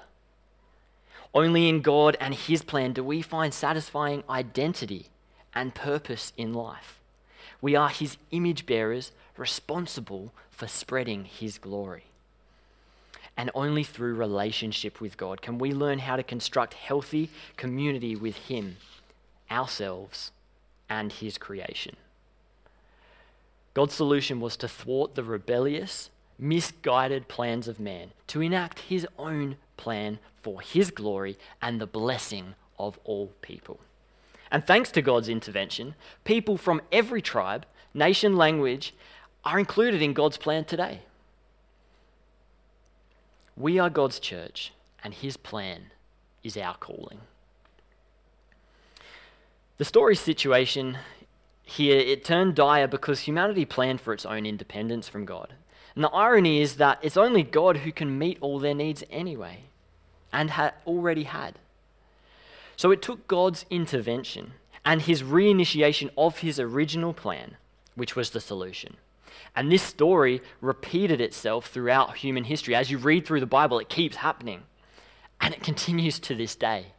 Only 1.34 1.68
in 1.68 1.80
God 1.80 2.16
and 2.20 2.34
His 2.34 2.62
plan 2.62 2.92
do 2.92 3.02
we 3.02 3.22
find 3.22 3.54
satisfying 3.54 4.22
identity 4.28 5.06
and 5.54 5.74
purpose 5.74 6.32
in 6.36 6.52
life. 6.52 7.00
We 7.60 7.74
are 7.74 7.88
His 7.88 8.16
image 8.30 8.66
bearers 8.66 9.12
responsible 9.36 10.32
for 10.50 10.66
spreading 10.68 11.24
His 11.24 11.58
glory. 11.58 12.04
And 13.36 13.50
only 13.54 13.82
through 13.82 14.14
relationship 14.14 15.00
with 15.00 15.16
God 15.16 15.40
can 15.40 15.58
we 15.58 15.72
learn 15.72 16.00
how 16.00 16.16
to 16.16 16.22
construct 16.22 16.74
healthy 16.74 17.30
community 17.56 18.14
with 18.14 18.36
Him, 18.36 18.76
ourselves, 19.50 20.32
and 20.88 21.12
His 21.12 21.38
creation. 21.38 21.96
God's 23.74 23.94
solution 23.94 24.38
was 24.38 24.56
to 24.58 24.68
thwart 24.68 25.14
the 25.14 25.24
rebellious, 25.24 26.10
misguided 26.38 27.28
plans 27.28 27.68
of 27.68 27.80
man, 27.80 28.12
to 28.26 28.42
enact 28.42 28.80
His 28.80 29.06
own 29.18 29.56
plan 29.76 30.18
for 30.42 30.60
His 30.60 30.90
glory 30.90 31.38
and 31.62 31.80
the 31.80 31.86
blessing 31.86 32.54
of 32.78 32.98
all 33.04 33.32
people. 33.40 33.80
And 34.50 34.66
thanks 34.66 34.90
to 34.90 35.02
God's 35.02 35.30
intervention, 35.30 35.94
people 36.24 36.58
from 36.58 36.82
every 36.92 37.22
tribe, 37.22 37.64
nation, 37.94 38.36
language 38.36 38.92
are 39.44 39.58
included 39.58 40.02
in 40.02 40.12
God's 40.12 40.36
plan 40.36 40.64
today. 40.64 41.00
We 43.62 43.78
are 43.78 43.90
God's 43.90 44.18
church, 44.18 44.72
and 45.04 45.14
His 45.14 45.36
plan 45.36 45.92
is 46.42 46.56
our 46.56 46.76
calling. 46.76 47.20
The 49.78 49.84
story 49.84 50.16
situation 50.16 50.98
here, 51.62 51.96
it 51.96 52.24
turned 52.24 52.56
dire 52.56 52.88
because 52.88 53.20
humanity 53.20 53.64
planned 53.64 54.00
for 54.00 54.12
its 54.12 54.26
own 54.26 54.46
independence 54.46 55.06
from 55.06 55.24
God. 55.24 55.54
And 55.94 56.02
the 56.02 56.10
irony 56.10 56.60
is 56.60 56.74
that 56.78 56.98
it's 57.02 57.16
only 57.16 57.44
God 57.44 57.76
who 57.76 57.92
can 57.92 58.18
meet 58.18 58.36
all 58.40 58.58
their 58.58 58.74
needs 58.74 59.04
anyway, 59.12 59.60
and 60.32 60.50
had 60.50 60.74
already 60.84 61.22
had. 61.22 61.60
So 62.76 62.90
it 62.90 63.00
took 63.00 63.28
God's 63.28 63.64
intervention 63.70 64.54
and 64.84 65.02
his 65.02 65.22
reinitiation 65.22 66.10
of 66.18 66.38
his 66.38 66.58
original 66.58 67.14
plan, 67.14 67.58
which 67.94 68.16
was 68.16 68.30
the 68.30 68.40
solution. 68.40 68.96
And 69.54 69.70
this 69.70 69.82
story 69.82 70.40
repeated 70.60 71.20
itself 71.20 71.66
throughout 71.66 72.18
human 72.18 72.44
history. 72.44 72.74
As 72.74 72.90
you 72.90 72.98
read 72.98 73.26
through 73.26 73.40
the 73.40 73.46
Bible, 73.46 73.78
it 73.78 73.88
keeps 73.88 74.16
happening. 74.16 74.62
And 75.40 75.52
it 75.52 75.62
continues 75.62 76.18
to 76.20 76.34
this 76.34 76.54
day. 76.54 76.92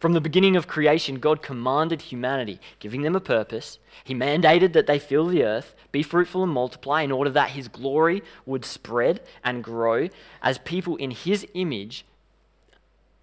From 0.00 0.14
the 0.14 0.20
beginning 0.20 0.56
of 0.56 0.66
creation, 0.66 1.16
God 1.16 1.42
commanded 1.42 2.00
humanity, 2.00 2.58
giving 2.78 3.02
them 3.02 3.14
a 3.14 3.20
purpose. 3.20 3.78
He 4.02 4.14
mandated 4.14 4.72
that 4.72 4.86
they 4.86 4.98
fill 4.98 5.26
the 5.26 5.44
earth, 5.44 5.74
be 5.92 6.02
fruitful 6.02 6.42
and 6.42 6.50
multiply, 6.50 7.02
in 7.02 7.12
order 7.12 7.28
that 7.30 7.50
His 7.50 7.68
glory 7.68 8.22
would 8.46 8.64
spread 8.64 9.20
and 9.44 9.62
grow 9.62 10.08
as 10.42 10.56
people 10.56 10.96
in 10.96 11.10
His 11.10 11.46
image 11.52 12.06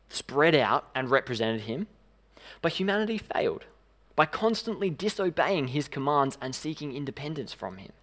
spread 0.08 0.54
out 0.54 0.88
and 0.94 1.10
represented 1.10 1.62
Him. 1.62 1.88
But 2.62 2.74
humanity 2.74 3.18
failed 3.18 3.66
by 4.18 4.26
constantly 4.26 4.90
disobeying 4.90 5.70
His 5.70 5.88
commands 5.88 6.38
and 6.42 6.54
seeking 6.54 6.94
independence 6.94 7.54
from 7.54 7.78
Him. 7.78 7.94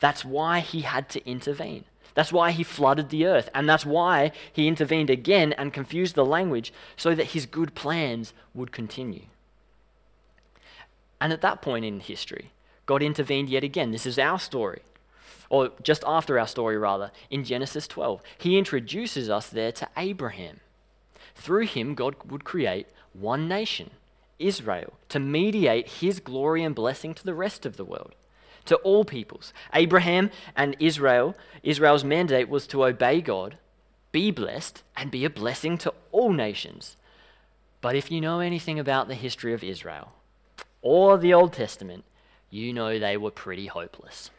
That's 0.00 0.24
why 0.24 0.58
He 0.58 0.80
had 0.80 1.08
to 1.10 1.24
intervene. 1.24 1.84
That's 2.14 2.32
why 2.32 2.50
he 2.50 2.62
flooded 2.62 3.08
the 3.08 3.26
earth. 3.26 3.48
And 3.54 3.68
that's 3.68 3.86
why 3.86 4.32
he 4.52 4.68
intervened 4.68 5.10
again 5.10 5.52
and 5.54 5.72
confused 5.72 6.14
the 6.14 6.24
language 6.24 6.72
so 6.96 7.14
that 7.14 7.28
his 7.28 7.46
good 7.46 7.74
plans 7.74 8.32
would 8.54 8.72
continue. 8.72 9.24
And 11.20 11.32
at 11.32 11.40
that 11.40 11.62
point 11.62 11.84
in 11.84 12.00
history, 12.00 12.50
God 12.86 13.02
intervened 13.02 13.48
yet 13.48 13.64
again. 13.64 13.92
This 13.92 14.06
is 14.06 14.18
our 14.18 14.38
story, 14.38 14.82
or 15.48 15.70
just 15.82 16.02
after 16.06 16.38
our 16.38 16.48
story, 16.48 16.76
rather, 16.76 17.12
in 17.30 17.44
Genesis 17.44 17.86
12. 17.86 18.22
He 18.38 18.58
introduces 18.58 19.30
us 19.30 19.48
there 19.48 19.72
to 19.72 19.88
Abraham. 19.96 20.60
Through 21.34 21.66
him, 21.66 21.94
God 21.94 22.16
would 22.28 22.44
create 22.44 22.88
one 23.12 23.48
nation, 23.48 23.90
Israel, 24.38 24.94
to 25.08 25.18
mediate 25.18 25.88
his 25.88 26.20
glory 26.20 26.64
and 26.64 26.74
blessing 26.74 27.14
to 27.14 27.24
the 27.24 27.34
rest 27.34 27.64
of 27.66 27.76
the 27.76 27.84
world 27.84 28.14
to 28.66 28.76
all 28.76 29.04
peoples. 29.04 29.52
Abraham 29.74 30.30
and 30.56 30.76
Israel, 30.78 31.34
Israel's 31.62 32.04
mandate 32.04 32.48
was 32.48 32.66
to 32.68 32.84
obey 32.84 33.20
God, 33.20 33.56
be 34.12 34.30
blessed, 34.30 34.82
and 34.96 35.10
be 35.10 35.24
a 35.24 35.30
blessing 35.30 35.78
to 35.78 35.94
all 36.10 36.32
nations. 36.32 36.96
But 37.80 37.96
if 37.96 38.10
you 38.10 38.20
know 38.20 38.40
anything 38.40 38.78
about 38.78 39.08
the 39.08 39.14
history 39.14 39.52
of 39.52 39.64
Israel 39.64 40.12
or 40.80 41.18
the 41.18 41.34
Old 41.34 41.52
Testament, 41.52 42.04
you 42.50 42.72
know 42.72 42.98
they 42.98 43.16
were 43.16 43.30
pretty 43.30 43.66
hopeless. 43.66 44.30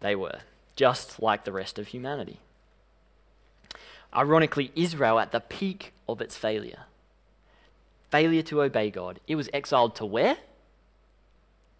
They 0.00 0.14
were, 0.14 0.40
just 0.76 1.20
like 1.20 1.44
the 1.44 1.52
rest 1.52 1.78
of 1.78 1.88
humanity. 1.88 2.38
Ironically, 4.14 4.72
Israel, 4.74 5.18
at 5.18 5.32
the 5.32 5.40
peak 5.40 5.92
of 6.08 6.20
its 6.20 6.36
failure, 6.36 6.84
failure 8.10 8.42
to 8.42 8.62
obey 8.62 8.90
God, 8.90 9.20
it 9.26 9.36
was 9.36 9.48
exiled 9.52 9.94
to 9.96 10.06
where? 10.06 10.36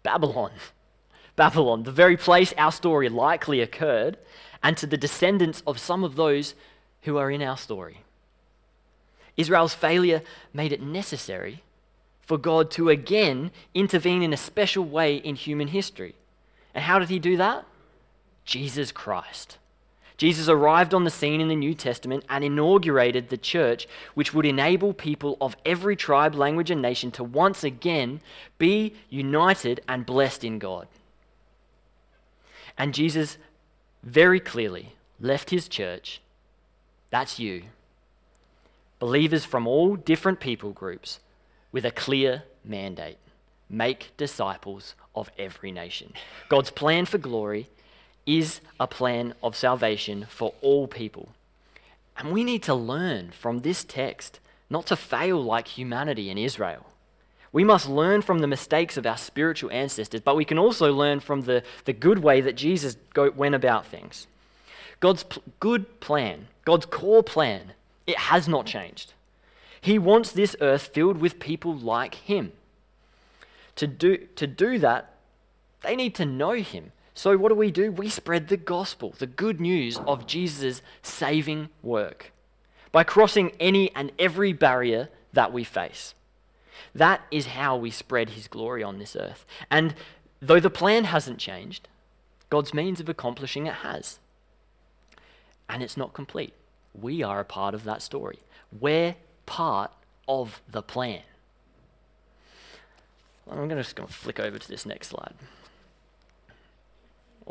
Babylon. 0.03 0.51
Babylon, 1.35 1.83
the 1.83 1.91
very 1.91 2.17
place 2.17 2.53
our 2.57 2.71
story 2.71 3.09
likely 3.09 3.61
occurred, 3.61 4.17
and 4.61 4.77
to 4.77 4.85
the 4.85 4.97
descendants 4.97 5.63
of 5.65 5.79
some 5.79 6.03
of 6.03 6.15
those 6.15 6.55
who 7.03 7.17
are 7.17 7.31
in 7.31 7.41
our 7.41 7.57
story. 7.57 8.01
Israel's 9.37 9.73
failure 9.73 10.21
made 10.53 10.71
it 10.71 10.81
necessary 10.81 11.63
for 12.21 12.37
God 12.37 12.69
to 12.71 12.89
again 12.89 13.51
intervene 13.73 14.21
in 14.21 14.33
a 14.33 14.37
special 14.37 14.85
way 14.85 15.15
in 15.15 15.35
human 15.35 15.69
history. 15.69 16.15
And 16.73 16.83
how 16.83 16.99
did 16.99 17.09
he 17.09 17.19
do 17.19 17.37
that? 17.37 17.65
Jesus 18.45 18.91
Christ. 18.91 19.57
Jesus 20.21 20.47
arrived 20.47 20.93
on 20.93 21.03
the 21.03 21.09
scene 21.09 21.41
in 21.41 21.47
the 21.47 21.55
New 21.55 21.73
Testament 21.73 22.23
and 22.29 22.43
inaugurated 22.43 23.29
the 23.29 23.37
church, 23.37 23.87
which 24.13 24.35
would 24.35 24.45
enable 24.45 24.93
people 24.93 25.35
of 25.41 25.57
every 25.65 25.95
tribe, 25.95 26.35
language, 26.35 26.69
and 26.69 26.79
nation 26.79 27.09
to 27.13 27.23
once 27.23 27.63
again 27.63 28.21
be 28.59 28.93
united 29.09 29.81
and 29.87 30.05
blessed 30.05 30.43
in 30.43 30.59
God. 30.59 30.87
And 32.77 32.93
Jesus 32.93 33.39
very 34.03 34.39
clearly 34.39 34.93
left 35.19 35.49
his 35.49 35.67
church. 35.67 36.21
That's 37.09 37.39
you. 37.39 37.63
Believers 38.99 39.43
from 39.43 39.65
all 39.65 39.95
different 39.95 40.39
people 40.39 40.69
groups 40.69 41.19
with 41.71 41.83
a 41.83 41.89
clear 41.89 42.43
mandate 42.63 43.17
make 43.67 44.11
disciples 44.17 44.93
of 45.15 45.31
every 45.39 45.71
nation. 45.71 46.13
God's 46.47 46.69
plan 46.69 47.07
for 47.07 47.17
glory 47.17 47.71
is 48.25 48.61
a 48.79 48.87
plan 48.87 49.33
of 49.41 49.55
salvation 49.55 50.25
for 50.29 50.53
all 50.61 50.87
people. 50.87 51.29
And 52.17 52.31
we 52.31 52.43
need 52.43 52.63
to 52.63 52.73
learn 52.73 53.31
from 53.31 53.59
this 53.59 53.83
text 53.83 54.39
not 54.69 54.85
to 54.87 54.95
fail 54.95 55.43
like 55.43 55.67
humanity 55.67 56.29
in 56.29 56.37
Israel. 56.37 56.85
We 57.51 57.63
must 57.63 57.89
learn 57.89 58.21
from 58.21 58.39
the 58.39 58.47
mistakes 58.47 58.95
of 58.95 59.05
our 59.05 59.17
spiritual 59.17 59.71
ancestors, 59.71 60.21
but 60.21 60.37
we 60.37 60.45
can 60.45 60.57
also 60.57 60.93
learn 60.93 61.19
from 61.19 61.41
the, 61.41 61.63
the 61.83 61.93
good 61.93 62.19
way 62.19 62.39
that 62.41 62.55
Jesus 62.55 62.95
go, 63.13 63.29
went 63.31 63.55
about 63.55 63.85
things. 63.85 64.27
God's 65.01 65.25
good 65.59 65.99
plan, 65.99 66.47
God's 66.63 66.85
core 66.85 67.23
plan, 67.23 67.73
It 68.07 68.17
has 68.17 68.47
not 68.47 68.65
changed. 68.65 69.13
He 69.81 69.97
wants 69.97 70.31
this 70.31 70.55
earth 70.61 70.91
filled 70.93 71.17
with 71.17 71.39
people 71.39 71.75
like 71.75 72.15
him. 72.15 72.53
To 73.77 73.87
do, 73.87 74.17
to 74.35 74.47
do 74.47 74.77
that, 74.79 75.15
they 75.81 75.95
need 75.95 76.13
to 76.15 76.25
know 76.25 76.53
him. 76.53 76.91
So, 77.21 77.37
what 77.37 77.49
do 77.49 77.55
we 77.55 77.69
do? 77.69 77.91
We 77.91 78.09
spread 78.09 78.47
the 78.47 78.57
gospel, 78.57 79.13
the 79.15 79.27
good 79.27 79.61
news 79.61 79.99
of 80.07 80.25
Jesus' 80.25 80.81
saving 81.03 81.69
work, 81.83 82.31
by 82.91 83.03
crossing 83.03 83.51
any 83.59 83.95
and 83.95 84.11
every 84.17 84.53
barrier 84.53 85.07
that 85.31 85.53
we 85.53 85.63
face. 85.63 86.15
That 86.95 87.21
is 87.29 87.45
how 87.45 87.77
we 87.77 87.91
spread 87.91 88.31
his 88.31 88.47
glory 88.47 88.81
on 88.81 88.97
this 88.97 89.15
earth. 89.15 89.45
And 89.69 89.93
though 90.41 90.59
the 90.59 90.71
plan 90.71 91.03
hasn't 91.03 91.37
changed, 91.37 91.87
God's 92.49 92.73
means 92.73 92.99
of 92.99 93.07
accomplishing 93.07 93.67
it 93.67 93.75
has. 93.85 94.17
And 95.69 95.83
it's 95.83 95.95
not 95.95 96.13
complete. 96.13 96.55
We 96.99 97.21
are 97.21 97.39
a 97.39 97.45
part 97.45 97.75
of 97.75 97.83
that 97.83 98.01
story. 98.01 98.39
We're 98.71 99.13
part 99.45 99.91
of 100.27 100.59
the 100.67 100.81
plan. 100.81 101.21
I'm 103.47 103.69
just 103.69 103.95
going 103.95 104.07
to 104.07 104.11
flick 104.11 104.39
over 104.39 104.57
to 104.57 104.67
this 104.67 104.87
next 104.87 105.09
slide. 105.09 105.35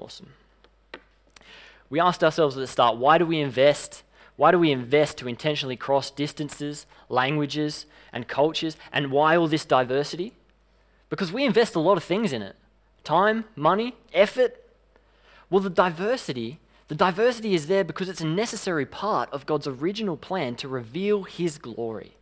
Awesome. 0.01 0.33
We 1.91 2.01
asked 2.01 2.25
ourselves 2.25 2.57
at 2.57 2.61
the 2.61 2.67
start, 2.67 2.97
why 2.97 3.19
do 3.19 3.27
we 3.27 3.41
invest? 3.41 4.03
Why 4.37 4.51
do 4.51 4.59
we 4.59 4.73
invest 4.73 5.19
to 5.19 5.29
intentionally 5.29 5.77
cross 5.77 6.11
distances, 6.11 6.87
languages, 7.11 7.85
and 8.13 8.27
cultures? 8.27 8.77
And 8.93 9.11
why 9.11 9.37
all 9.37 9.49
this 9.49 9.67
diversity? 9.67 10.33
Because 11.11 11.33
we 11.33 11.45
invest 11.45 11.75
a 11.75 11.81
lot 11.81 11.99
of 11.99 12.05
things 12.05 12.33
in 12.33 12.41
it 12.41 12.57
time, 13.05 13.45
money, 13.57 13.97
effort. 14.15 14.57
Well, 15.51 15.61
the 15.61 15.71
diversity, 15.71 16.61
the 16.89 16.95
diversity 16.95 17.55
is 17.55 17.67
there 17.67 17.85
because 17.85 18.09
it's 18.09 18.21
a 18.21 18.27
necessary 18.27 18.87
part 18.87 19.29
of 19.33 19.47
God's 19.47 19.67
original 19.67 20.17
plan 20.17 20.55
to 20.57 20.69
reveal 20.69 21.25
His 21.25 21.59
glory. 21.59 22.17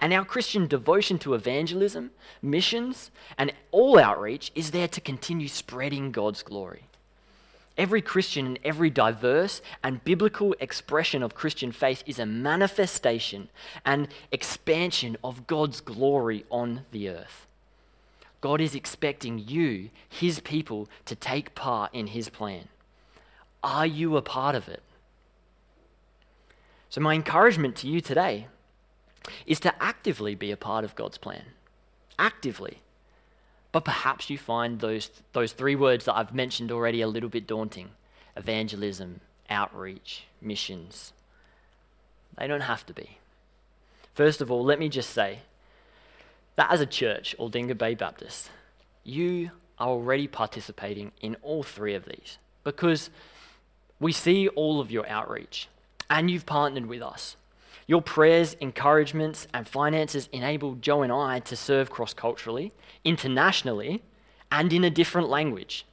And 0.00 0.12
our 0.12 0.24
Christian 0.24 0.66
devotion 0.66 1.18
to 1.20 1.34
evangelism, 1.34 2.10
missions, 2.42 3.10
and 3.38 3.52
all 3.70 3.98
outreach 3.98 4.52
is 4.54 4.70
there 4.72 4.88
to 4.88 5.00
continue 5.00 5.48
spreading 5.48 6.12
God's 6.12 6.42
glory. 6.42 6.84
Every 7.78 8.02
Christian 8.02 8.44
and 8.44 8.58
every 8.64 8.90
diverse 8.90 9.62
and 9.84 10.02
biblical 10.02 10.54
expression 10.58 11.22
of 11.22 11.36
Christian 11.36 11.70
faith 11.70 12.02
is 12.06 12.18
a 12.18 12.26
manifestation 12.26 13.48
and 13.86 14.08
expansion 14.32 15.16
of 15.22 15.46
God's 15.46 15.80
glory 15.80 16.44
on 16.50 16.82
the 16.90 17.08
earth. 17.08 17.46
God 18.40 18.60
is 18.60 18.74
expecting 18.74 19.38
you, 19.38 19.90
His 20.08 20.40
people, 20.40 20.88
to 21.04 21.14
take 21.14 21.54
part 21.54 21.94
in 21.94 22.08
His 22.08 22.28
plan. 22.28 22.68
Are 23.62 23.86
you 23.86 24.16
a 24.16 24.22
part 24.22 24.56
of 24.56 24.68
it? 24.68 24.82
So, 26.90 27.00
my 27.00 27.14
encouragement 27.14 27.76
to 27.76 27.88
you 27.88 28.00
today 28.00 28.48
is 29.46 29.60
to 29.60 29.82
actively 29.82 30.34
be 30.34 30.50
a 30.50 30.56
part 30.56 30.84
of 30.84 30.94
God's 30.96 31.18
plan. 31.18 31.44
Actively. 32.18 32.78
But 33.70 33.84
perhaps 33.84 34.30
you 34.30 34.38
find 34.38 34.80
those, 34.80 35.10
those 35.32 35.52
three 35.52 35.76
words 35.76 36.06
that 36.06 36.16
I've 36.16 36.34
mentioned 36.34 36.72
already 36.72 37.00
a 37.00 37.08
little 37.08 37.28
bit 37.28 37.46
daunting 37.46 37.90
evangelism, 38.36 39.20
outreach, 39.50 40.24
missions. 40.40 41.12
They 42.38 42.46
don't 42.46 42.62
have 42.62 42.86
to 42.86 42.94
be. 42.94 43.18
First 44.14 44.40
of 44.40 44.50
all, 44.50 44.64
let 44.64 44.78
me 44.78 44.88
just 44.88 45.10
say 45.10 45.40
that 46.56 46.70
as 46.70 46.80
a 46.80 46.86
church, 46.86 47.36
Aldinga 47.38 47.76
Bay 47.76 47.94
Baptist, 47.94 48.50
you 49.04 49.50
are 49.78 49.88
already 49.88 50.26
participating 50.26 51.12
in 51.20 51.36
all 51.42 51.62
three 51.62 51.94
of 51.94 52.04
these 52.04 52.38
because 52.64 53.10
we 54.00 54.12
see 54.12 54.48
all 54.48 54.80
of 54.80 54.90
your 54.90 55.08
outreach 55.08 55.68
and 56.10 56.30
you've 56.30 56.46
partnered 56.46 56.86
with 56.86 57.02
us. 57.02 57.36
Your 57.88 58.02
prayers, 58.02 58.52
encouragements, 58.60 59.46
and 59.54 59.66
finances 59.66 60.28
enabled 60.30 60.82
Joe 60.82 61.00
and 61.00 61.10
I 61.10 61.40
to 61.40 61.56
serve 61.56 61.88
cross 61.90 62.12
culturally, 62.12 62.70
internationally, 63.02 64.02
and 64.52 64.70
in 64.74 64.84
a 64.84 64.90
different 64.90 65.30
language. 65.30 65.86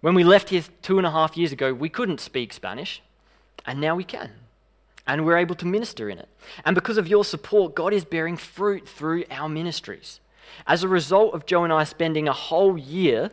When 0.00 0.16
we 0.16 0.24
left 0.24 0.48
here 0.48 0.64
two 0.82 0.98
and 0.98 1.06
a 1.06 1.12
half 1.12 1.36
years 1.36 1.52
ago, 1.52 1.72
we 1.72 1.88
couldn't 1.88 2.18
speak 2.18 2.52
Spanish, 2.52 3.00
and 3.64 3.80
now 3.80 3.94
we 3.94 4.02
can. 4.02 4.32
And 5.06 5.24
we're 5.24 5.38
able 5.38 5.54
to 5.54 5.66
minister 5.66 6.10
in 6.10 6.18
it. 6.18 6.28
And 6.64 6.74
because 6.74 6.98
of 6.98 7.06
your 7.06 7.24
support, 7.24 7.76
God 7.76 7.94
is 7.94 8.04
bearing 8.04 8.36
fruit 8.36 8.88
through 8.88 9.24
our 9.30 9.48
ministries. 9.48 10.18
As 10.66 10.82
a 10.82 10.88
result 10.88 11.32
of 11.32 11.46
Joe 11.46 11.62
and 11.62 11.72
I 11.72 11.84
spending 11.84 12.26
a 12.26 12.32
whole 12.32 12.76
year, 12.76 13.30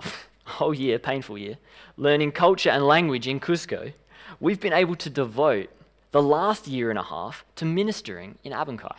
whole 0.44 0.74
year, 0.74 0.98
painful 0.98 1.38
year, 1.38 1.58
learning 1.96 2.32
culture 2.32 2.70
and 2.70 2.84
language 2.84 3.28
in 3.28 3.38
Cusco, 3.38 3.92
we've 4.40 4.60
been 4.60 4.72
able 4.72 4.96
to 4.96 5.08
devote 5.08 5.70
the 6.12 6.22
last 6.22 6.68
year 6.68 6.90
and 6.90 6.98
a 6.98 7.02
half 7.02 7.44
to 7.56 7.64
ministering 7.64 8.38
in 8.44 8.52
Abancay. 8.52 8.94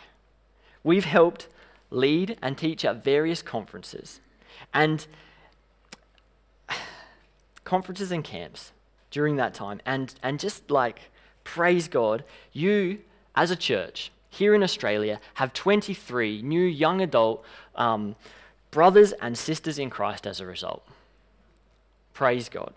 We've 0.82 1.04
helped 1.04 1.48
lead 1.90 2.36
and 2.42 2.58
teach 2.58 2.84
at 2.84 3.02
various 3.02 3.40
conferences 3.40 4.20
and 4.72 5.06
conferences 7.64 8.12
and 8.12 8.22
camps 8.22 8.72
during 9.10 9.36
that 9.36 9.54
time 9.54 9.80
and, 9.86 10.14
and 10.22 10.38
just 10.38 10.70
like 10.70 11.10
praise 11.44 11.88
God, 11.88 12.24
you 12.52 12.98
as 13.34 13.50
a 13.50 13.56
church 13.56 14.10
here 14.28 14.54
in 14.54 14.62
Australia 14.62 15.20
have 15.34 15.52
23 15.52 16.42
new 16.42 16.62
young 16.62 17.00
adult 17.00 17.44
um, 17.76 18.16
brothers 18.72 19.12
and 19.12 19.38
sisters 19.38 19.78
in 19.78 19.88
Christ 19.88 20.26
as 20.26 20.40
a 20.40 20.46
result. 20.46 20.84
Praise 22.12 22.48
God. 22.48 22.74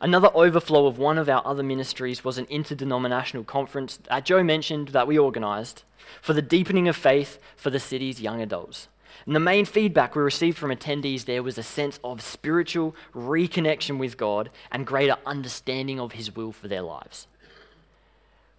Another 0.00 0.30
overflow 0.34 0.86
of 0.86 0.98
one 0.98 1.18
of 1.18 1.28
our 1.28 1.44
other 1.44 1.62
ministries 1.62 2.22
was 2.22 2.38
an 2.38 2.46
interdenominational 2.48 3.44
conference 3.44 3.98
that 4.08 4.24
Joe 4.24 4.44
mentioned 4.44 4.88
that 4.88 5.08
we 5.08 5.18
organised 5.18 5.84
for 6.22 6.32
the 6.32 6.42
deepening 6.42 6.88
of 6.88 6.96
faith 6.96 7.38
for 7.56 7.70
the 7.70 7.80
city's 7.80 8.20
young 8.20 8.40
adults. 8.40 8.88
And 9.26 9.34
the 9.34 9.40
main 9.40 9.64
feedback 9.64 10.14
we 10.14 10.22
received 10.22 10.56
from 10.56 10.70
attendees 10.70 11.24
there 11.24 11.42
was 11.42 11.58
a 11.58 11.62
sense 11.62 11.98
of 12.04 12.22
spiritual 12.22 12.94
reconnection 13.14 13.98
with 13.98 14.16
God 14.16 14.50
and 14.70 14.86
greater 14.86 15.16
understanding 15.26 15.98
of 15.98 16.12
His 16.12 16.34
will 16.34 16.52
for 16.52 16.68
their 16.68 16.82
lives. 16.82 17.26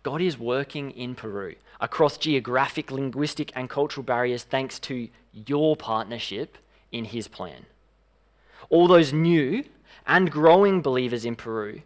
God 0.04 0.22
is 0.22 0.38
working 0.38 0.92
in 0.92 1.16
Peru 1.16 1.56
across 1.80 2.18
geographic, 2.18 2.92
linguistic, 2.92 3.52
and 3.56 3.70
cultural 3.70 4.04
barriers 4.04 4.44
thanks 4.44 4.78
to 4.80 5.08
your 5.34 5.76
partnership 5.78 6.58
in 6.92 7.06
His 7.06 7.28
plan. 7.28 7.66
All 8.70 8.88
those 8.88 9.14
new 9.14 9.64
and 10.08 10.32
growing 10.32 10.82
believers 10.82 11.26
in 11.26 11.36
Peru 11.36 11.82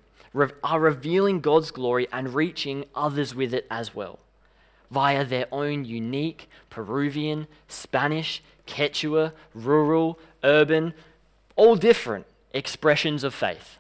are 0.64 0.80
revealing 0.80 1.42
God's 1.42 1.72
glory 1.72 2.08
and 2.12 2.34
reaching 2.34 2.86
others 2.96 3.36
with 3.36 3.54
it 3.54 3.68
as 3.70 3.94
well, 3.94 4.20
via 4.90 5.24
their 5.24 5.48
own 5.52 5.86
unique 5.86 6.50
Peruvian, 6.70 7.48
Spanish, 7.68 8.42
Quechua, 8.66 9.34
rural, 9.54 10.18
urban, 10.44 10.94
all 11.56 11.76
different 11.76 12.26
expressions 12.52 13.24
of 13.24 13.34
faith. 13.34 13.78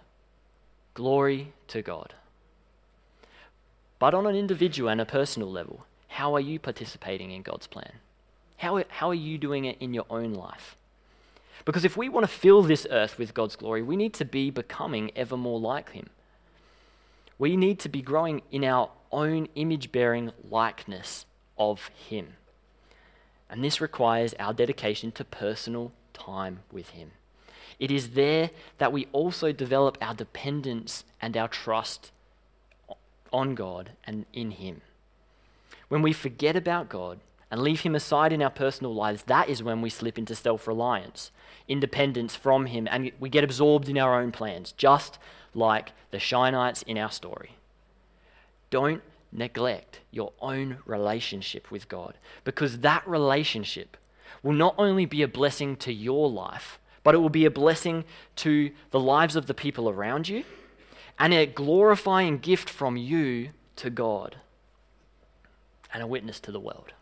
Glory 0.94 1.54
to 1.68 1.82
God. 1.82 2.14
But 3.98 4.14
on 4.14 4.28
an 4.28 4.36
individual 4.36 4.90
and 4.90 5.02
a 5.02 5.06
personal 5.06 5.50
level, 5.50 5.86
how 6.10 6.36
are 6.36 6.40
you 6.40 6.60
participating 6.60 7.32
in 7.32 7.42
God's 7.42 7.66
plan? 7.66 7.94
How, 8.58 8.84
how 8.90 9.10
are 9.10 9.16
you 9.16 9.38
doing 9.38 9.66
it 9.66 9.78
in 9.80 9.94
your 9.94 10.06
own 10.10 10.34
life? 10.34 10.76
Because 11.66 11.86
if 11.86 11.96
we 11.96 12.10
want 12.10 12.26
to 12.26 12.32
fill 12.32 12.62
this 12.62 12.86
earth 12.90 13.18
with 13.18 13.34
God's 13.34 13.56
glory, 13.56 13.82
we 13.82 13.96
need 13.96 14.14
to 14.16 14.26
be 14.26 14.50
becoming 14.50 15.12
ever 15.16 15.38
more 15.38 15.60
like 15.60 15.92
Him. 15.92 16.10
We 17.40 17.56
need 17.56 17.80
to 17.80 17.90
be 17.90 18.02
growing 18.02 18.42
in 18.52 18.64
our 18.64 18.90
own 19.12 19.48
image 19.56 19.92
bearing 19.92 20.32
likeness 20.50 21.26
of 21.58 21.90
Him. 22.10 22.34
And 23.50 23.64
this 23.64 23.80
requires 23.80 24.34
our 24.40 24.54
dedication 24.54 25.12
to 25.14 25.24
personal 25.24 25.92
time 26.14 26.60
with 26.72 26.90
Him. 26.90 27.12
It 27.80 27.92
is 27.92 28.10
there 28.10 28.50
that 28.78 28.94
we 28.94 29.08
also 29.12 29.52
develop 29.52 29.98
our 30.02 30.14
dependence 30.14 31.04
and 31.22 31.36
our 31.36 31.48
trust 31.48 32.12
on 33.32 33.56
God 33.56 33.92
and 34.06 34.26
in 34.34 34.52
Him. 34.52 34.82
When 35.90 36.02
we 36.02 36.14
forget 36.14 36.56
about 36.56 36.90
God 36.90 37.20
and 37.54 37.62
leave 37.62 37.82
Him 37.82 37.94
aside 37.94 38.34
in 38.34 38.42
our 38.42 38.50
personal 38.50 38.96
lives, 38.96 39.22
that 39.28 39.48
is 39.48 39.62
when 39.62 39.80
we 39.80 39.92
slip 39.92 40.18
into 40.18 40.34
self 40.34 40.68
reliance 40.68 41.30
independence 41.68 42.36
from 42.36 42.66
Him, 42.66 42.88
and 42.90 43.12
we 43.20 43.30
get 43.30 43.44
absorbed 43.44 43.88
in 43.88 43.96
our 43.96 44.20
own 44.20 44.32
plans, 44.32 44.72
just 44.72 45.20
like 45.54 45.92
the 46.10 46.18
Shinites 46.18 46.82
in 46.82 46.98
our 46.98 47.12
story. 47.12 47.52
Don't 48.72 49.04
neglect 49.32 50.00
your 50.10 50.34
own 50.42 50.80
relationship 50.88 51.70
with 51.70 51.88
God, 51.88 52.16
because 52.44 52.80
that 52.80 53.08
relationship 53.08 53.98
will 54.42 54.54
not 54.54 54.74
only 54.80 55.06
be 55.06 55.22
a 55.22 55.28
blessing 55.28 55.76
to 55.76 55.94
your 55.94 56.28
life, 56.28 56.80
but 57.04 57.14
it 57.14 57.20
will 57.20 57.30
be 57.30 57.46
a 57.46 57.52
blessing 57.52 58.04
to 58.38 58.72
the 58.90 59.00
lives 59.00 59.36
of 59.36 59.46
the 59.46 59.54
people 59.54 59.88
around 59.88 60.28
you 60.28 60.44
and 61.20 61.36
a 61.36 61.46
glorifying 61.46 62.40
gift 62.40 62.68
from 62.68 62.98
you 62.98 63.50
to 63.76 63.92
God 63.92 64.38
and 65.94 66.02
a 66.02 66.08
witness 66.08 66.40
to 66.40 66.52
the 66.52 66.60
world. 66.60 66.94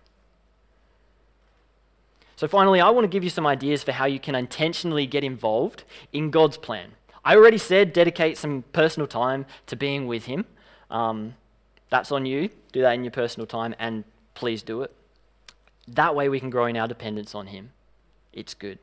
So, 2.42 2.48
finally, 2.48 2.82
I 2.82 2.90
want 2.90 3.04
to 3.04 3.08
give 3.08 3.24
you 3.24 3.30
some 3.30 3.46
ideas 3.46 3.84
for 3.84 3.92
how 3.92 4.06
you 4.06 4.20
can 4.20 4.34
intentionally 4.34 5.06
get 5.06 5.24
involved 5.24 5.84
in 6.12 6.32
God's 6.32 6.58
plan. 6.58 6.94
I 7.24 7.36
already 7.36 7.60
said 7.60 7.94
dedicate 7.94 8.36
some 8.36 8.64
personal 8.74 9.06
time 9.06 9.46
to 9.68 9.76
being 9.76 10.08
with 10.08 10.26
Him. 10.26 10.46
Um, 10.90 11.36
That's 11.92 12.12
on 12.12 12.26
you. 12.26 12.50
Do 12.72 12.82
that 12.82 12.96
in 12.96 13.04
your 13.04 13.12
personal 13.12 13.46
time, 13.46 13.76
and 13.78 14.06
please 14.34 14.64
do 14.64 14.82
it. 14.82 14.92
That 15.88 16.16
way 16.16 16.30
we 16.30 16.40
can 16.40 16.50
grow 16.50 16.66
in 16.66 16.78
our 16.78 16.88
dependence 16.88 17.36
on 17.36 17.46
Him. 17.46 17.74
It's 18.34 18.56
good. 18.56 18.80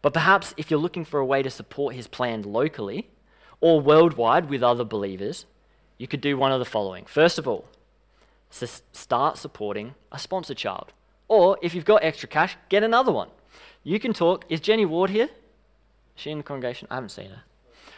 But 0.00 0.14
perhaps 0.14 0.54
if 0.56 0.70
you're 0.70 0.78
looking 0.78 1.04
for 1.04 1.18
a 1.18 1.26
way 1.26 1.42
to 1.42 1.50
support 1.50 1.96
His 1.96 2.06
plan 2.06 2.42
locally 2.42 3.10
or 3.60 3.80
worldwide 3.80 4.48
with 4.48 4.62
other 4.62 4.84
believers, 4.84 5.44
you 5.98 6.06
could 6.06 6.20
do 6.20 6.36
one 6.36 6.52
of 6.52 6.60
the 6.60 6.64
following. 6.64 7.04
First 7.04 7.36
of 7.36 7.48
all, 7.48 7.64
start 8.48 9.38
supporting 9.38 9.96
a 10.12 10.20
sponsor 10.20 10.54
child. 10.54 10.92
Or 11.32 11.56
if 11.62 11.74
you've 11.74 11.86
got 11.86 12.04
extra 12.04 12.28
cash, 12.28 12.58
get 12.68 12.82
another 12.82 13.10
one. 13.10 13.30
You 13.84 13.98
can 13.98 14.12
talk. 14.12 14.44
Is 14.50 14.60
Jenny 14.60 14.84
Ward 14.84 15.08
here? 15.08 15.30
Is 15.30 15.30
she 16.14 16.30
in 16.30 16.36
the 16.36 16.44
congregation? 16.44 16.88
I 16.90 16.96
haven't 16.96 17.08
seen 17.08 17.30
her. 17.30 17.44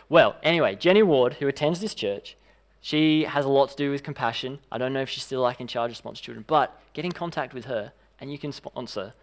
Well, 0.08 0.36
anyway, 0.44 0.76
Jenny 0.76 1.02
Ward, 1.02 1.34
who 1.34 1.48
attends 1.48 1.80
this 1.80 1.94
church, 1.96 2.36
she 2.80 3.24
has 3.24 3.44
a 3.44 3.48
lot 3.48 3.70
to 3.70 3.76
do 3.76 3.90
with 3.90 4.04
compassion. 4.04 4.60
I 4.70 4.78
don't 4.78 4.92
know 4.92 5.00
if 5.00 5.08
she's 5.08 5.24
still 5.24 5.40
like 5.40 5.60
in 5.60 5.66
charge 5.66 5.90
of 5.90 5.96
sponsor 5.96 6.22
children, 6.22 6.44
but 6.46 6.80
get 6.92 7.04
in 7.04 7.10
contact 7.10 7.54
with 7.54 7.64
her 7.64 7.90
and 8.20 8.30
you 8.30 8.38
can 8.38 8.52
sponsor 8.52 9.14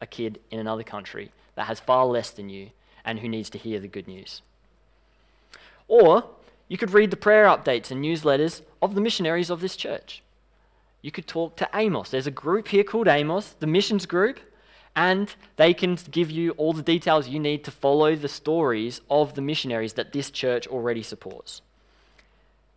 a 0.00 0.06
kid 0.06 0.40
in 0.50 0.58
another 0.58 0.82
country 0.82 1.30
that 1.54 1.68
has 1.68 1.78
far 1.78 2.06
less 2.06 2.30
than 2.32 2.48
you 2.48 2.70
and 3.04 3.20
who 3.20 3.28
needs 3.28 3.50
to 3.50 3.58
hear 3.58 3.78
the 3.78 3.86
good 3.86 4.08
news. 4.08 4.42
Or 5.86 6.24
you 6.66 6.76
could 6.76 6.90
read 6.90 7.12
the 7.12 7.16
prayer 7.16 7.44
updates 7.44 7.92
and 7.92 8.04
newsletters 8.04 8.62
of 8.82 8.96
the 8.96 9.00
missionaries 9.00 9.48
of 9.48 9.60
this 9.60 9.76
church. 9.76 10.24
You 11.02 11.10
could 11.10 11.26
talk 11.26 11.56
to 11.56 11.68
Amos. 11.74 12.10
There's 12.10 12.26
a 12.26 12.32
group 12.32 12.68
here 12.68 12.84
called 12.84 13.08
Amos, 13.08 13.54
the 13.58 13.66
missions 13.66 14.06
group, 14.06 14.40
and 14.94 15.34
they 15.56 15.72
can 15.72 15.96
give 16.10 16.30
you 16.30 16.50
all 16.52 16.72
the 16.72 16.82
details 16.82 17.28
you 17.28 17.40
need 17.40 17.64
to 17.64 17.70
follow 17.70 18.16
the 18.16 18.28
stories 18.28 19.00
of 19.08 19.34
the 19.34 19.40
missionaries 19.40 19.94
that 19.94 20.12
this 20.12 20.30
church 20.30 20.66
already 20.66 21.02
supports. 21.02 21.62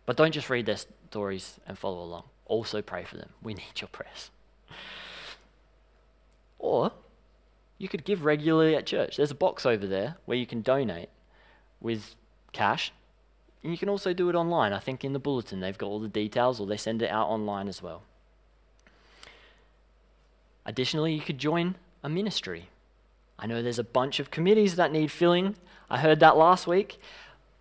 But 0.06 0.16
don't 0.16 0.32
just 0.32 0.50
read 0.50 0.66
their 0.66 0.78
stories 1.08 1.58
and 1.66 1.78
follow 1.78 2.02
along. 2.02 2.24
Also 2.46 2.82
pray 2.82 3.04
for 3.04 3.16
them. 3.16 3.30
We 3.42 3.54
need 3.54 3.80
your 3.80 3.88
prayers. 3.88 4.30
Or 6.58 6.92
you 7.78 7.88
could 7.88 8.04
give 8.04 8.24
regularly 8.24 8.76
at 8.76 8.86
church. 8.86 9.16
There's 9.16 9.30
a 9.30 9.34
box 9.34 9.66
over 9.66 9.86
there 9.86 10.16
where 10.24 10.38
you 10.38 10.46
can 10.46 10.62
donate 10.62 11.08
with 11.80 12.16
cash. 12.52 12.92
And 13.62 13.72
you 13.72 13.78
can 13.78 13.88
also 13.88 14.12
do 14.12 14.28
it 14.28 14.34
online. 14.34 14.72
I 14.72 14.78
think 14.78 15.04
in 15.04 15.12
the 15.12 15.18
bulletin 15.18 15.60
they've 15.60 15.76
got 15.76 15.86
all 15.86 16.00
the 16.00 16.08
details 16.08 16.60
or 16.60 16.66
they 16.66 16.76
send 16.76 17.02
it 17.02 17.10
out 17.10 17.28
online 17.28 17.68
as 17.68 17.82
well. 17.82 18.02
Additionally, 20.66 21.12
you 21.12 21.20
could 21.20 21.38
join 21.38 21.76
a 22.02 22.08
ministry. 22.08 22.68
I 23.38 23.46
know 23.46 23.62
there's 23.62 23.78
a 23.78 23.84
bunch 23.84 24.20
of 24.20 24.30
committees 24.30 24.76
that 24.76 24.92
need 24.92 25.10
filling. 25.10 25.56
I 25.90 25.98
heard 25.98 26.20
that 26.20 26.36
last 26.36 26.66
week. 26.66 26.98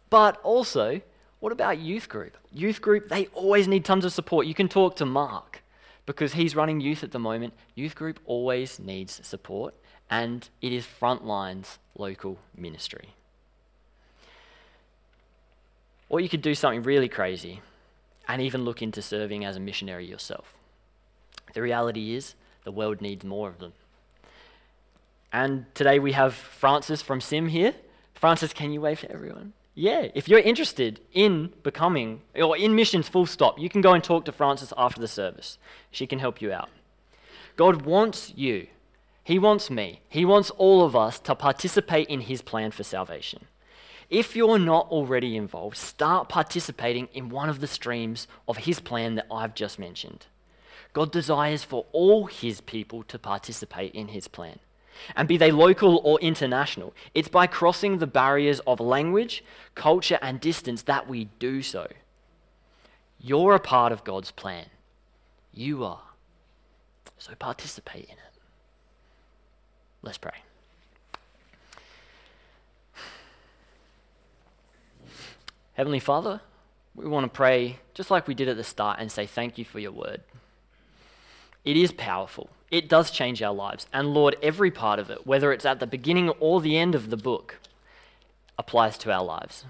But 0.10 0.39
also, 0.43 1.01
what 1.39 1.51
about 1.51 1.80
youth 1.80 2.08
group? 2.08 2.38
Youth 2.51 2.82
group, 2.82 3.10
they 3.10 3.26
always 3.34 3.68
need 3.68 3.84
tons 3.84 4.06
of 4.06 4.14
support. 4.14 4.45
You 4.45 4.54
can 4.54 4.70
talk 4.70 4.95
to 4.97 5.06
Mark 5.06 5.64
because 6.06 6.34
he's 6.34 6.56
running 6.56 6.80
youth 6.80 7.04
at 7.04 7.12
the 7.12 7.20
moment. 7.20 7.54
Youth 7.76 7.95
group 7.95 8.20
always 8.26 8.80
needs 8.80 9.20
support, 9.24 9.74
and 10.10 10.47
it 10.62 10.72
is 10.72 10.86
Frontlines 10.86 11.78
local 11.97 12.38
ministry. 12.56 13.10
Or 16.10 16.20
you 16.20 16.30
could 16.30 16.41
do 16.41 16.54
something 16.54 16.84
really 16.84 17.10
crazy 17.10 17.62
and 18.28 18.41
even 18.41 18.64
look 18.64 18.82
into 18.82 19.01
serving 19.01 19.43
as 19.43 19.56
a 19.56 19.60
missionary 19.60 20.06
yourself. 20.06 20.54
The 21.54 21.62
reality 21.62 22.16
is, 22.16 22.36
the 22.64 22.72
world 22.72 23.01
needs 23.01 23.24
more 23.24 23.49
of 23.49 23.59
them. 23.59 23.74
And 25.32 25.66
today 25.74 25.99
we 25.99 26.11
have 26.11 26.34
Francis 26.34 27.01
from 27.01 27.20
SIM 27.20 27.47
here. 27.49 27.74
Francis, 28.14 28.53
can 28.53 28.72
you 28.72 28.82
wave 28.82 29.01
to 29.01 29.11
everyone? 29.11 29.53
Yeah, 29.76 30.09
if 30.14 30.28
you're 30.28 30.39
interested 30.39 30.99
in 31.14 31.51
becoming, 31.64 32.22
or 32.36 32.55
in 32.55 32.76
missions 32.76 33.09
full 33.09 33.26
stop, 33.26 33.59
you 33.59 33.70
can 33.70 33.82
go 33.82 33.93
and 33.93 34.03
talk 34.03 34.26
to 34.26 34.32
Francis 34.32 34.72
after 34.78 35.01
the 35.01 35.07
service. 35.07 35.57
She 35.89 36.05
can 36.05 36.20
help 36.20 36.41
you 36.41 36.53
out. 36.53 36.70
God 37.55 37.82
wants 37.84 38.32
you, 38.36 38.68
He 39.24 39.39
wants 39.39 39.72
me, 39.72 40.01
He 40.07 40.26
wants 40.26 40.51
all 40.51 40.86
of 40.86 40.95
us 40.95 41.20
to 41.22 41.34
participate 41.34 42.07
in 42.07 42.22
His 42.22 42.43
plan 42.43 42.70
for 42.70 42.84
salvation. 42.84 43.45
If 44.11 44.36
you're 44.36 44.59
not 44.59 44.88
already 44.89 45.36
involved, 45.36 45.78
start 45.78 46.30
participating 46.30 47.07
in 47.14 47.30
one 47.30 47.49
of 47.49 47.59
the 47.59 47.68
streams 47.68 48.28
of 48.47 48.57
His 48.57 48.80
plan 48.80 49.16
that 49.16 49.26
I've 49.32 49.55
just 49.55 49.80
mentioned. 49.80 50.28
God 50.93 51.11
desires 51.11 51.63
for 51.63 51.85
all 51.91 52.27
His 52.27 52.61
people 52.61 53.03
to 53.03 53.19
participate 53.19 53.93
in 53.93 54.09
His 54.09 54.27
plan 54.27 54.59
and 55.15 55.27
be 55.27 55.37
they 55.37 55.51
local 55.51 55.99
or 56.03 56.19
international. 56.19 56.93
It's 57.13 57.27
by 57.27 57.47
crossing 57.47 57.97
the 57.97 58.07
barriers 58.07 58.59
of 58.61 58.79
language, 58.79 59.43
culture, 59.75 60.19
and 60.21 60.39
distance 60.39 60.83
that 60.83 61.07
we 61.07 61.25
do 61.39 61.61
so. 61.61 61.87
You're 63.19 63.55
a 63.55 63.59
part 63.59 63.91
of 63.91 64.03
God's 64.03 64.31
plan. 64.31 64.67
You 65.53 65.83
are. 65.83 66.01
So 67.17 67.33
participate 67.35 68.05
in 68.05 68.11
it. 68.11 68.19
Let's 70.01 70.17
pray. 70.17 70.31
Heavenly 75.73 75.99
Father, 75.99 76.41
we 76.93 77.07
want 77.07 77.23
to 77.23 77.29
pray 77.29 77.79
just 77.93 78.11
like 78.11 78.27
we 78.27 78.35
did 78.35 78.47
at 78.47 78.57
the 78.57 78.63
start 78.63 78.99
and 78.99 79.11
say 79.11 79.25
thank 79.25 79.57
you 79.57 79.65
for 79.65 79.79
your 79.79 79.91
word. 79.91 80.21
It 81.66 81.78
is 81.78 81.91
powerful. 81.91 82.49
It 82.72 82.89
does 82.89 83.11
change 83.11 83.41
our 83.41 83.53
lives. 83.53 83.88
And 83.93 84.14
Lord, 84.14 84.36
every 84.41 84.72
part 84.72 84.99
of 84.99 85.09
it, 85.09 85.26
whether 85.28 85.53
it's 85.53 85.66
at 85.66 85.80
the 85.80 85.88
beginning 85.88 86.30
or 86.39 86.59
the 86.59 86.78
end 86.78 86.95
of 86.95 87.09
the 87.09 87.18
book, 87.18 87.59
applies 88.57 88.97
to 88.99 89.11
our 89.11 89.24
lives. 89.24 89.66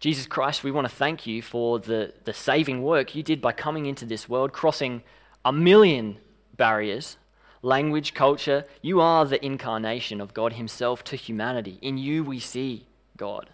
Jesus 0.00 0.26
Christ, 0.26 0.62
we 0.62 0.70
want 0.70 0.88
to 0.88 0.94
thank 0.94 1.26
you 1.26 1.42
for 1.42 1.78
the, 1.78 2.12
the 2.24 2.32
saving 2.32 2.82
work 2.82 3.14
you 3.14 3.22
did 3.22 3.40
by 3.40 3.52
coming 3.52 3.86
into 3.86 4.04
this 4.04 4.28
world, 4.28 4.52
crossing 4.52 5.02
a 5.44 5.52
million 5.52 6.18
barriers 6.56 7.16
language, 7.62 8.14
culture. 8.14 8.64
You 8.82 9.00
are 9.00 9.24
the 9.24 9.44
incarnation 9.44 10.20
of 10.20 10.34
God 10.34 10.52
Himself 10.52 11.02
to 11.04 11.16
humanity. 11.16 11.78
In 11.82 11.98
you 11.98 12.22
we 12.22 12.38
see 12.38 12.86
God. 13.16 13.50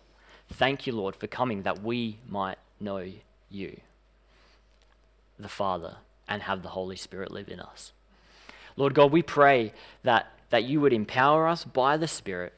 Thank 0.49 0.87
you, 0.87 0.93
Lord, 0.93 1.17
for 1.17 1.27
coming 1.27 1.63
that 1.63 1.83
we 1.83 2.19
might 2.29 2.59
know 2.79 3.11
you, 3.49 3.81
the 5.39 5.49
Father 5.49 5.97
and 6.29 6.43
have 6.43 6.63
the 6.63 6.71
Holy 6.71 6.97
Spirit 6.97 7.31
live 7.31 7.49
in 7.49 7.61
us. 7.61 7.93
Lord 8.77 8.95
God, 8.95 9.13
we 9.13 9.23
pray 9.23 9.73
that, 10.03 10.33
that 10.51 10.65
you 10.65 10.81
would 10.81 10.93
empower 10.93 11.47
us 11.47 11.65
by 11.65 11.97
the 11.97 12.09
Spirit 12.09 12.53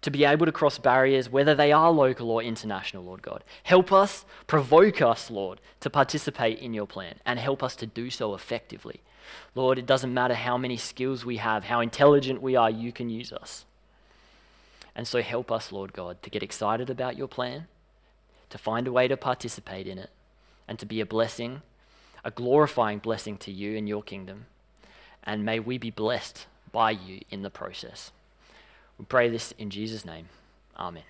to 0.00 0.10
be 0.10 0.24
able 0.24 0.46
to 0.46 0.52
cross 0.52 0.78
barriers, 0.78 1.28
whether 1.28 1.54
they 1.54 1.72
are 1.72 1.90
local 1.90 2.30
or 2.30 2.42
international, 2.42 3.02
Lord 3.02 3.22
God. 3.22 3.42
Help 3.64 3.92
us, 3.92 4.24
provoke 4.46 5.02
us, 5.02 5.30
Lord, 5.30 5.60
to 5.80 5.90
participate 5.90 6.60
in 6.60 6.72
your 6.72 6.86
plan 6.86 7.16
and 7.26 7.38
help 7.38 7.62
us 7.62 7.74
to 7.76 7.86
do 7.86 8.08
so 8.10 8.34
effectively. 8.34 9.00
Lord, 9.54 9.78
it 9.78 9.86
doesn't 9.86 10.14
matter 10.14 10.34
how 10.34 10.56
many 10.56 10.76
skills 10.76 11.24
we 11.24 11.38
have, 11.38 11.64
how 11.64 11.80
intelligent 11.80 12.40
we 12.40 12.54
are, 12.54 12.70
you 12.70 12.92
can 12.92 13.10
use 13.10 13.32
us. 13.32 13.64
And 14.94 15.06
so 15.06 15.20
help 15.20 15.50
us, 15.50 15.72
Lord 15.72 15.92
God, 15.92 16.22
to 16.22 16.30
get 16.30 16.42
excited 16.42 16.90
about 16.90 17.16
your 17.16 17.28
plan, 17.28 17.66
to 18.50 18.58
find 18.58 18.86
a 18.86 18.92
way 18.92 19.08
to 19.08 19.16
participate 19.16 19.86
in 19.86 19.98
it, 19.98 20.10
and 20.66 20.78
to 20.78 20.86
be 20.86 21.00
a 21.00 21.06
blessing 21.06 21.62
a 22.28 22.30
glorifying 22.30 22.98
blessing 22.98 23.38
to 23.38 23.50
you 23.50 23.78
and 23.78 23.88
your 23.88 24.02
kingdom. 24.02 24.44
And 25.24 25.46
may 25.46 25.58
we 25.58 25.78
be 25.78 25.90
blessed 25.90 26.46
by 26.70 26.90
you 26.90 27.22
in 27.30 27.40
the 27.40 27.48
process. 27.48 28.12
We 28.98 29.06
pray 29.06 29.30
this 29.30 29.52
in 29.52 29.70
Jesus' 29.70 30.04
name. 30.04 30.28
Amen. 30.78 31.04